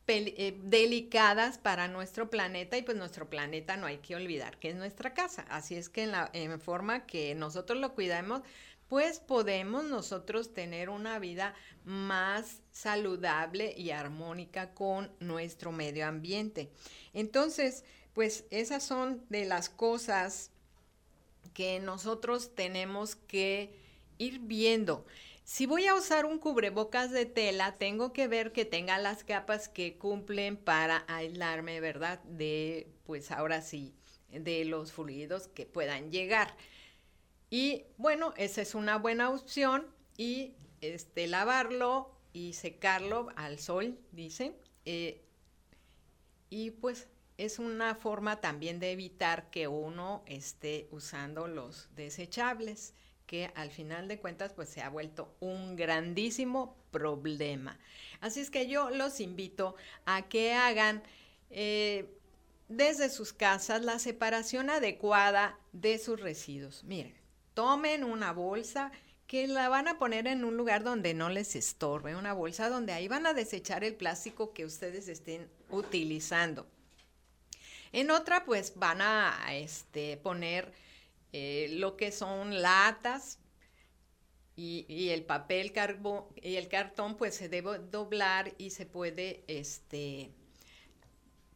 eh, 0.08 0.60
delicadas 0.64 1.58
para 1.58 1.88
nuestro 1.88 2.30
planeta 2.30 2.78
y 2.78 2.82
pues 2.82 2.98
nuestro 2.98 3.30
planeta 3.30 3.78
no 3.78 3.86
hay 3.86 4.00
que 4.00 4.18
olvidar 4.18 4.60
que 4.60 4.72
es 4.72 4.76
nuestra 4.76 5.14
casa. 5.14 5.46
Así 5.50 5.76
es 5.76 5.88
que 5.88 6.04
en 6.04 6.12
la 6.12 6.30
en 6.34 6.60
forma 6.60 7.06
que 7.06 7.34
nosotros 7.34 7.80
lo 7.80 7.96
cuidamos, 7.96 8.42
pues 8.90 9.20
podemos 9.20 9.86
nosotros 9.86 10.54
tener 10.54 10.90
una 10.90 11.20
vida 11.20 11.54
más 11.86 12.62
saludable 12.72 13.74
y 13.78 13.92
armónica 13.92 14.74
con 14.74 15.12
nuestro 15.20 15.72
medio 15.72 16.08
ambiente. 16.08 16.72
Entonces, 17.14 17.86
pues 18.14 18.46
esas 18.50 18.84
son 18.84 19.24
de 19.30 19.46
las 19.46 19.70
cosas 19.70 20.50
que 21.54 21.80
nosotros 21.80 22.56
tenemos 22.56 23.16
que 23.16 23.74
ir 24.18 24.40
viendo. 24.40 25.06
Si 25.44 25.66
voy 25.66 25.86
a 25.88 25.96
usar 25.96 26.26
un 26.26 26.40
cubrebocas 26.40 27.12
de 27.12 27.26
tela, 27.26 27.78
tengo 27.78 28.12
que 28.12 28.28
ver 28.28 28.52
que 28.52 28.66
tenga 28.66 28.98
las 28.98 29.24
capas 29.24 29.70
que 29.70 29.98
cumplen 29.98 30.58
para 30.58 31.06
aislarme, 31.08 31.80
¿verdad? 31.80 32.22
De, 32.24 32.88
pues 33.06 33.32
ahora 33.32 33.62
sí, 33.62 33.94
de 34.32 34.66
los 34.66 34.92
fluidos 34.92 35.48
que 35.48 35.66
puedan 35.66 36.12
llegar. 36.12 36.56
Y 37.50 37.86
bueno, 37.98 38.34
esa 38.38 38.62
es 38.62 38.76
una 38.76 38.98
buena 38.98 39.30
opción 39.30 39.88
y 40.18 40.54
este, 40.82 41.28
lavarlo 41.28 42.12
y 42.34 42.54
secarlo 42.54 43.30
al 43.36 43.60
sol, 43.60 43.98
dice. 44.12 44.56
Eh, 44.86 45.26
y 46.50 46.72
pues 46.72 47.08
es 47.38 47.60
una 47.60 47.96
forma 47.96 48.42
también 48.42 48.80
de 48.80 48.92
evitar 48.92 49.50
que 49.50 49.68
uno 49.68 50.24
esté 50.26 50.88
usando 50.92 51.48
los 51.48 51.90
desechables 51.96 52.94
que 53.26 53.52
al 53.54 53.70
final 53.70 54.08
de 54.08 54.20
cuentas 54.20 54.54
pues 54.54 54.70
se 54.70 54.82
ha 54.82 54.90
vuelto 54.90 55.36
un 55.40 55.76
grandísimo 55.76 56.76
problema. 56.90 57.78
Así 58.22 58.40
es 58.40 58.50
que 58.50 58.68
yo 58.68 58.90
los 58.90 59.20
invito 59.20 59.76
a 60.06 60.28
que 60.28 60.54
hagan 60.54 61.04
eh, 61.52 62.10
desde 62.70 63.10
sus 63.10 63.32
casas 63.32 63.86
la 63.86 64.00
separación 64.00 64.72
adecuada 64.72 65.60
de 65.74 66.00
sus 66.00 66.20
residuos. 66.20 66.84
Miren, 66.86 67.19
tomen 67.60 68.06
una 68.06 68.32
bolsa 68.32 68.90
que 69.28 69.46
la 69.46 69.68
van 69.68 69.90
a 69.90 70.00
poner 70.00 70.28
en 70.28 70.46
un 70.46 70.56
lugar 70.56 70.82
donde 70.82 71.14
no 71.14 71.28
les 71.28 71.58
estorbe, 71.58 72.16
una 72.16 72.32
bolsa 72.32 72.70
donde 72.70 72.94
ahí 72.94 73.10
van 73.10 73.26
a 73.26 73.34
desechar 73.34 73.84
el 73.84 73.96
plástico 73.96 74.54
que 74.54 74.64
ustedes 74.64 75.10
estén 75.10 75.50
utilizando. 75.70 76.66
En 77.92 78.12
otra, 78.12 78.46
pues 78.46 78.76
van 78.78 79.02
a 79.02 79.38
este, 79.52 80.16
poner 80.16 80.72
eh, 81.34 81.68
lo 81.72 81.98
que 81.98 82.14
son 82.14 82.62
latas 82.62 83.40
y, 84.56 85.10
el 85.10 85.26
papel 85.26 85.74
carbo, 85.74 86.34
y 86.42 86.56
el 86.56 86.70
cartón, 86.70 87.18
pues 87.18 87.36
se 87.36 87.50
debe 87.50 87.80
doblar 87.92 88.54
y 88.58 88.70
se 88.70 88.86
puede 88.86 89.44
este, 89.48 90.32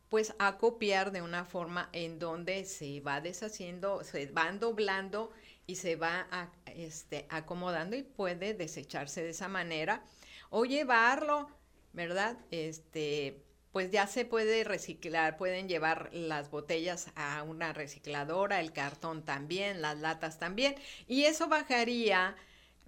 pues 0.09 0.35
acopiar 0.37 1.13
de 1.13 1.21
una 1.21 1.45
forma 1.45 1.87
en 1.93 2.19
donde 2.19 2.65
se 2.65 2.99
va 2.99 3.21
deshaciendo, 3.21 4.03
se 4.03 4.25
van 4.25 4.59
doblando 4.59 5.31
y 5.67 5.75
se 5.75 5.95
va 5.95 6.27
este, 6.65 7.25
acomodando 7.29 7.95
y 7.95 8.03
puede 8.03 8.53
desecharse 8.53 9.23
de 9.23 9.29
esa 9.29 9.47
manera 9.47 10.03
o 10.49 10.65
llevarlo, 10.65 11.49
¿verdad? 11.93 12.37
Este, 12.51 13.43
pues 13.71 13.89
ya 13.89 14.05
se 14.05 14.23
puede 14.23 14.63
reciclar, 14.63 15.35
pueden 15.35 15.67
llevar 15.67 16.09
las 16.13 16.51
botellas 16.51 17.07
a 17.15 17.43
una 17.43 17.73
recicladora, 17.73 18.59
el 18.59 18.71
cartón 18.71 19.25
también, 19.25 19.81
las 19.81 19.97
latas 19.97 20.37
también, 20.37 20.75
y 21.07 21.23
eso 21.23 21.47
bajaría 21.47 22.35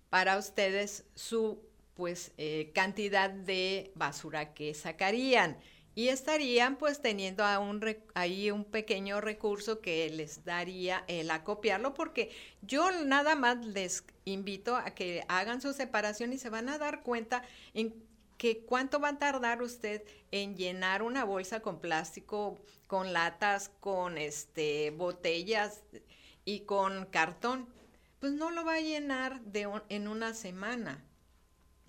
para 0.09 0.38
ustedes 0.38 1.05
su 1.15 1.59
pues 1.95 2.34
eh, 2.38 2.71
cantidad 2.76 3.30
de 3.30 3.91
basura 3.95 4.53
que 4.53 4.73
sacarían 4.73 5.57
y 5.96 6.10
estarían 6.10 6.76
pues 6.76 7.02
teniendo 7.02 7.46
ahí 8.14 8.52
un 8.52 8.66
pequeño 8.66 9.22
recurso 9.22 9.80
que 9.80 10.10
les 10.10 10.43
daría 10.43 11.06
el 11.08 11.32
acopiarlo 11.32 11.93
porque 11.93 12.32
yo 12.62 12.91
nada 12.91 13.36
más 13.36 13.66
les 13.66 14.04
invito 14.26 14.76
a 14.76 14.91
que 14.91 15.24
hagan 15.30 15.62
su 15.62 15.72
separación 15.72 16.34
y 16.34 16.38
se 16.38 16.50
van 16.50 16.68
a 16.68 16.78
dar 16.78 17.02
cuenta 17.02 17.43
en 17.74 17.96
que 18.38 18.60
cuánto 18.66 19.00
va 19.00 19.10
a 19.10 19.20
tardar 19.20 19.62
usted 19.62 20.04
en 20.32 20.58
llenar 20.58 21.02
una 21.02 21.24
bolsa 21.24 21.62
con 21.62 21.80
plástico, 21.80 22.60
con 22.88 23.14
latas, 23.14 23.72
con 23.80 24.18
este 24.18 24.91
botellas 24.91 25.84
y 26.43 26.62
con 26.62 27.06
cartón. 27.06 27.70
Pues 28.20 28.34
no 28.34 28.52
lo 28.52 28.66
va 28.66 28.74
a 28.76 28.82
llenar 28.82 29.41
de 29.41 29.70
en 29.88 30.08
una 30.10 30.34
semana. 30.34 31.02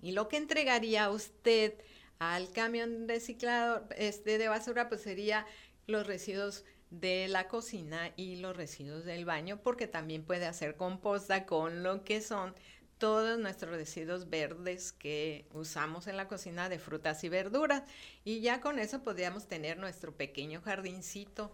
Y 0.01 0.13
lo 0.13 0.29
que 0.29 0.37
entregaría 0.37 1.09
usted 1.09 1.73
al 2.19 2.51
camión 2.51 3.07
reciclado 3.07 3.87
este, 3.97 4.37
de 4.37 4.47
basura, 4.47 4.89
pues 4.89 5.01
sería 5.01 5.45
los 5.85 6.07
residuos 6.07 6.65
de 6.89 7.27
la 7.27 7.47
cocina 7.47 8.11
y 8.15 8.37
los 8.37 8.55
residuos 8.55 9.05
del 9.05 9.25
baño, 9.25 9.59
porque 9.61 9.87
también 9.87 10.23
puede 10.23 10.45
hacer 10.45 10.75
composta 10.75 11.45
con 11.45 11.83
lo 11.83 12.03
que 12.03 12.21
son 12.21 12.55
todos 12.97 13.37
nuestros 13.37 13.75
residuos 13.75 14.29
verdes 14.29 14.91
que 14.91 15.47
usamos 15.53 16.07
en 16.07 16.17
la 16.17 16.27
cocina 16.27 16.69
de 16.69 16.79
frutas 16.79 17.23
y 17.23 17.29
verduras. 17.29 17.83
Y 18.23 18.41
ya 18.41 18.61
con 18.61 18.79
eso 18.79 19.03
podríamos 19.03 19.47
tener 19.47 19.77
nuestro 19.77 20.15
pequeño 20.15 20.61
jardincito 20.61 21.51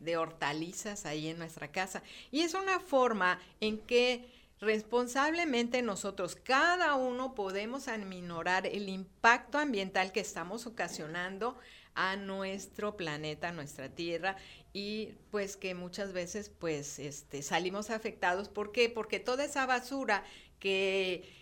de 0.00 0.16
hortalizas 0.16 1.06
ahí 1.06 1.28
en 1.28 1.38
nuestra 1.38 1.70
casa. 1.70 2.02
Y 2.30 2.40
es 2.40 2.54
una 2.54 2.80
forma 2.80 3.40
en 3.60 3.78
que 3.78 4.28
responsablemente 4.64 5.82
nosotros, 5.82 6.36
cada 6.36 6.94
uno, 6.96 7.34
podemos 7.34 7.88
aminorar 7.88 8.66
el 8.66 8.88
impacto 8.88 9.58
ambiental 9.58 10.12
que 10.12 10.20
estamos 10.20 10.66
ocasionando 10.66 11.58
a 11.94 12.16
nuestro 12.16 12.96
planeta, 12.96 13.48
a 13.48 13.52
nuestra 13.52 13.88
tierra 13.88 14.36
y 14.72 15.12
pues 15.30 15.56
que 15.56 15.74
muchas 15.74 16.12
veces 16.12 16.48
pues 16.48 16.98
este 16.98 17.42
salimos 17.42 17.90
afectados, 17.90 18.48
¿por 18.48 18.72
qué? 18.72 18.88
Porque 18.90 19.20
toda 19.20 19.44
esa 19.44 19.66
basura 19.66 20.24
que 20.58 21.32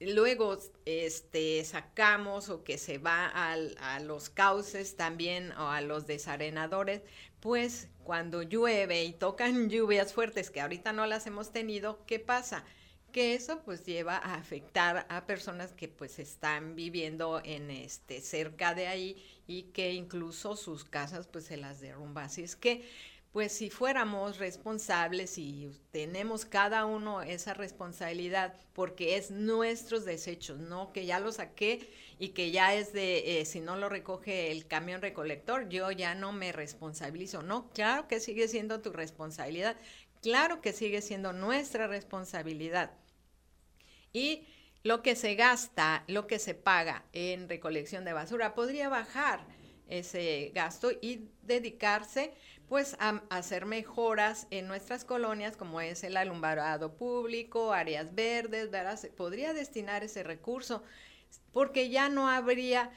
luego 0.00 0.58
este 0.84 1.64
sacamos 1.64 2.48
o 2.48 2.62
que 2.62 2.78
se 2.78 2.98
va 2.98 3.26
a 3.26 4.00
los 4.00 4.30
cauces 4.30 4.96
también 4.96 5.52
o 5.52 5.70
a 5.70 5.80
los 5.80 6.06
desarenadores, 6.06 7.02
pues 7.44 7.90
cuando 8.04 8.40
llueve 8.40 9.04
y 9.04 9.12
tocan 9.12 9.68
lluvias 9.68 10.14
fuertes 10.14 10.50
que 10.50 10.62
ahorita 10.62 10.94
no 10.94 11.04
las 11.04 11.26
hemos 11.26 11.52
tenido, 11.52 12.02
¿qué 12.06 12.18
pasa? 12.18 12.64
Que 13.12 13.34
eso 13.34 13.60
pues 13.66 13.84
lleva 13.84 14.16
a 14.16 14.36
afectar 14.36 15.06
a 15.10 15.26
personas 15.26 15.74
que 15.74 15.88
pues 15.88 16.18
están 16.18 16.74
viviendo 16.74 17.42
en 17.44 17.70
este 17.70 18.22
cerca 18.22 18.74
de 18.74 18.86
ahí 18.86 19.22
y 19.46 19.64
que 19.74 19.92
incluso 19.92 20.56
sus 20.56 20.84
casas 20.84 21.26
pues 21.26 21.44
se 21.44 21.58
las 21.58 21.80
derrumba. 21.80 22.24
Así 22.24 22.42
es 22.42 22.56
que 22.56 22.88
pues 23.34 23.50
si 23.52 23.68
fuéramos 23.68 24.38
responsables 24.38 25.38
y 25.38 25.68
tenemos 25.90 26.44
cada 26.44 26.84
uno 26.84 27.20
esa 27.20 27.52
responsabilidad, 27.52 28.54
porque 28.74 29.16
es 29.16 29.32
nuestros 29.32 30.04
desechos, 30.04 30.60
no 30.60 30.92
que 30.92 31.04
ya 31.04 31.18
lo 31.18 31.32
saqué 31.32 31.92
y 32.20 32.28
que 32.28 32.52
ya 32.52 32.74
es 32.74 32.92
de, 32.92 33.40
eh, 33.40 33.44
si 33.44 33.58
no 33.58 33.74
lo 33.74 33.88
recoge 33.88 34.52
el 34.52 34.68
camión 34.68 35.02
recolector, 35.02 35.68
yo 35.68 35.90
ya 35.90 36.14
no 36.14 36.30
me 36.30 36.52
responsabilizo. 36.52 37.42
No, 37.42 37.70
claro 37.70 38.06
que 38.06 38.20
sigue 38.20 38.46
siendo 38.46 38.80
tu 38.82 38.92
responsabilidad, 38.92 39.74
claro 40.22 40.60
que 40.60 40.72
sigue 40.72 41.02
siendo 41.02 41.32
nuestra 41.32 41.88
responsabilidad. 41.88 42.92
Y 44.12 44.46
lo 44.84 45.02
que 45.02 45.16
se 45.16 45.34
gasta, 45.34 46.04
lo 46.06 46.28
que 46.28 46.38
se 46.38 46.54
paga 46.54 47.04
en 47.12 47.48
recolección 47.48 48.04
de 48.04 48.12
basura, 48.12 48.54
podría 48.54 48.88
bajar 48.88 49.44
ese 49.88 50.50
gasto 50.54 50.90
y 51.00 51.28
dedicarse 51.42 52.32
pues 52.68 52.96
a, 52.98 53.22
hacer 53.30 53.66
mejoras 53.66 54.46
en 54.50 54.66
nuestras 54.66 55.04
colonias 55.04 55.56
como 55.56 55.80
es 55.80 56.02
el 56.04 56.16
alumbrado 56.16 56.94
público, 56.94 57.72
áreas 57.72 58.14
verdes, 58.14 58.70
¿verdad? 58.70 58.98
podría 59.16 59.52
destinar 59.52 60.02
ese 60.02 60.22
recurso 60.22 60.82
porque 61.52 61.90
ya 61.90 62.08
no 62.08 62.28
habría 62.28 62.90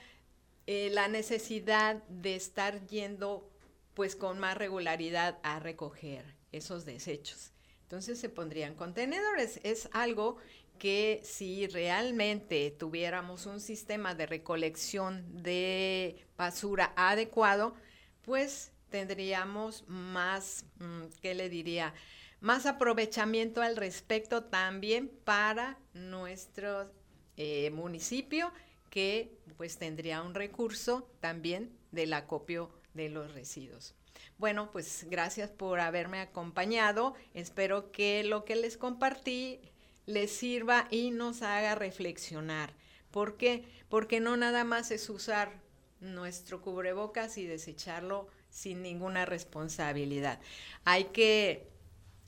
eh, 0.66 0.90
la 0.92 1.08
necesidad 1.08 2.04
de 2.08 2.36
estar 2.36 2.86
yendo 2.88 3.50
pues 3.94 4.16
con 4.16 4.40
más 4.40 4.58
regularidad 4.58 5.40
a 5.44 5.60
recoger 5.60 6.36
esos 6.52 6.86
desechos. 6.86 7.52
Entonces 7.84 8.20
se 8.20 8.30
pondrían 8.30 8.76
contenedores. 8.76 9.62
Es 9.64 9.90
algo 9.94 10.38
que 10.78 11.22
si 11.24 11.68
realmente 11.68 12.72
tuviéramos 12.72 13.46
un 13.46 13.60
sistema 13.60 14.16
de 14.16 14.26
recolección 14.26 15.44
de 15.44 16.26
basura 16.38 16.94
adecuado, 16.96 17.76
pues 18.24 18.72
tendríamos 18.90 19.84
más, 19.88 20.66
mm, 20.80 21.04
¿qué 21.22 21.34
le 21.34 21.50
diría? 21.50 21.94
Más 22.40 22.66
aprovechamiento 22.66 23.62
al 23.62 23.76
respecto 23.76 24.44
también 24.44 25.10
para 25.24 25.78
nuestro 25.94 26.92
eh, 27.36 27.72
municipio 27.72 28.52
que 28.90 29.32
pues 29.58 29.78
tendría 29.78 30.22
un 30.22 30.34
recurso 30.34 31.10
también 31.20 31.72
del 31.92 32.14
acopio 32.14 32.70
de 32.94 33.10
los 33.10 33.34
residuos. 33.34 33.96
Bueno, 34.38 34.72
pues 34.72 35.06
gracias 35.10 35.50
por 35.50 35.80
haberme 35.80 36.20
acompañado. 36.20 37.16
Espero 37.34 37.92
que 37.92 38.24
lo 38.24 38.46
que 38.46 38.56
les 38.56 38.78
compartí 38.78 39.60
les 40.08 40.32
sirva 40.32 40.88
y 40.90 41.12
nos 41.12 41.44
haga 41.44 41.76
reflexionar. 41.76 42.74
¿Por 43.12 43.38
qué? 43.38 43.68
Porque 43.90 44.20
no 44.20 44.36
nada 44.38 44.64
más 44.64 44.90
es 44.90 45.10
usar 45.10 45.62
nuestro 46.00 46.62
cubrebocas 46.62 47.38
y 47.38 47.46
desecharlo 47.46 48.28
sin 48.50 48.82
ninguna 48.82 49.26
responsabilidad. 49.26 50.40
Hay 50.86 51.06
que, 51.06 51.70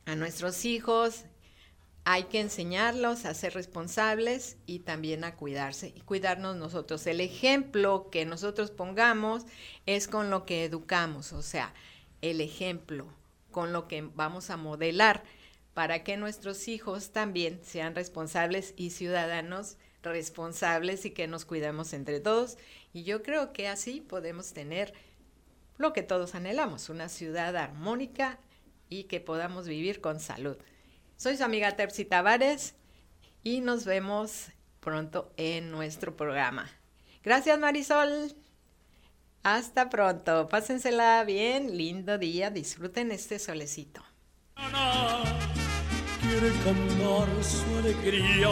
a 0.06 0.16
nuestros 0.16 0.66
hijos, 0.66 1.26
hay 2.04 2.24
que 2.24 2.40
enseñarlos 2.40 3.26
a 3.26 3.34
ser 3.34 3.54
responsables 3.54 4.58
y 4.66 4.80
también 4.80 5.24
a 5.24 5.36
cuidarse 5.36 5.94
y 5.96 6.02
cuidarnos 6.02 6.56
nosotros. 6.56 7.06
El 7.08 7.22
ejemplo 7.22 8.10
que 8.12 8.26
nosotros 8.26 8.72
pongamos 8.72 9.46
es 9.86 10.08
con 10.08 10.30
lo 10.30 10.46
que 10.46 10.66
educamos, 10.66 11.34
o 11.34 11.42
sea, 11.42 11.74
el 12.22 12.42
ejemplo 12.42 13.08
con 13.52 13.74
lo 13.74 13.88
que 13.88 14.02
vamos 14.16 14.50
a 14.50 14.58
modelar 14.58 15.24
para 15.80 16.04
que 16.04 16.18
nuestros 16.18 16.68
hijos 16.68 17.12
también 17.12 17.62
sean 17.64 17.96
responsables 17.96 18.74
y 18.76 18.90
ciudadanos 18.90 19.78
responsables 20.04 21.06
y 21.06 21.12
que 21.12 21.26
nos 21.26 21.46
cuidemos 21.46 21.94
entre 21.94 22.20
todos. 22.20 22.58
Y 22.92 23.04
yo 23.04 23.24
creo 23.24 23.54
que 23.54 23.70
así 23.70 24.02
podemos 24.02 24.52
tener 24.52 24.94
lo 25.78 25.94
que 25.94 26.04
todos 26.04 26.36
anhelamos, 26.36 26.90
una 26.90 27.08
ciudad 27.08 27.56
armónica 27.56 28.40
y 28.90 29.06
que 29.06 29.22
podamos 29.22 29.70
vivir 29.70 30.02
con 30.02 30.20
salud. 30.20 30.58
Soy 31.16 31.38
su 31.38 31.46
amiga 31.46 31.78
Terpsi 31.78 32.04
Tavares 32.04 32.76
y 33.42 33.62
nos 33.62 33.86
vemos 33.86 34.48
pronto 34.82 35.32
en 35.38 35.72
nuestro 35.72 36.18
programa. 36.18 36.70
Gracias 37.24 37.58
Marisol. 37.58 38.36
Hasta 39.44 39.90
pronto. 39.90 40.50
Pásensela 40.50 41.24
bien, 41.24 41.78
lindo 41.78 42.18
día, 42.18 42.50
disfruten 42.50 43.14
este 43.14 43.40
solecito. 43.40 44.04
Quiere 46.30 46.52
cantar 46.64 47.28
su 47.44 47.78
alegría 47.80 48.50